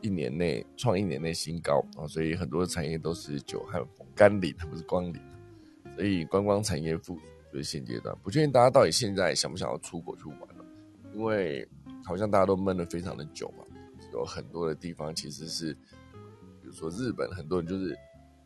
[0.02, 5.22] 一年内创一年内新高啊，所以很多产业都是久旱逢甘霖，不是光临。
[5.96, 7.22] 所以观光产业复苏
[7.52, 10.66] 就是现阶段，不确定大家到底现在想不想要出国去玩了，
[11.14, 11.68] 因为
[12.04, 13.64] 好像大家都闷了非常的久嘛，
[14.14, 17.98] 有很多的地方其实是，比如说日本，很多人就是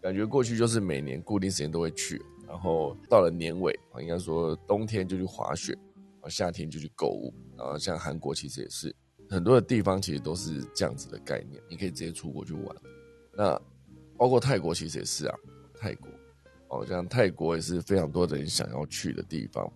[0.02, 2.22] 感觉过去就是每年固定时间都会去。
[2.48, 5.78] 然后到了年尾啊，应该说冬天就去滑雪，
[6.22, 8.94] 啊夏天就去购物，然后像韩国其实也是
[9.32, 12.76] 很多的地方其实都是这样子的概念，你可以直接出国去玩。
[13.34, 13.60] 那
[14.18, 15.36] 包括泰国其实也是啊，
[15.74, 16.10] 泰国
[16.68, 19.72] 哦，像泰国也是非常多的人想要去的地方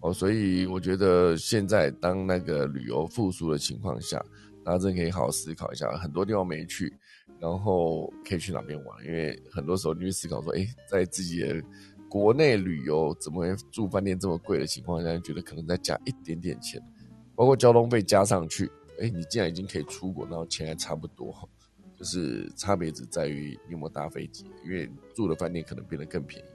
[0.00, 4.22] 哦，所以我觉得现在当那个旅游复苏的情况下，
[4.64, 6.92] 大家真的可以好好思考一下，很多地方没去，
[7.40, 11.62] 然后可以去哪边玩，因为很多时候你会思考说，哎，在自己的。
[12.08, 16.80] 国内旅游怎么会住饭店这么贵的情况下，觉得可能再加一点点钱，
[17.34, 18.70] 包括交通费加上去，
[19.00, 21.48] 哎，你既然已经可以出国，然后钱还差不多，
[21.96, 26.48] 就是差别只在于你有没有搭飞机，因为住的饭店可能变得更便宜。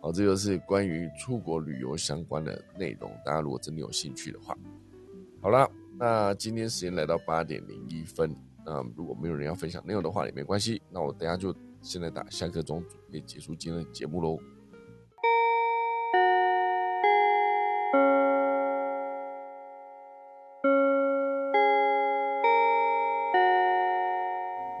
[0.00, 4.56] 好，这就是关于出国旅游相关的内容，大家如果真的有兴趣的话，
[5.40, 14.38] 好了，那今天时间来到八点零一分，那如果没有人要分享内容的话也没关系，那我等下就现在打下课钟，准备结束今天的节目喽。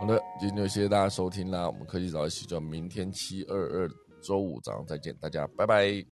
[0.08, 3.88] 的今天就谢谢大家收听啦，我们科技早起就明天七二二
[4.22, 6.04] 周五早上再见，大家拜拜。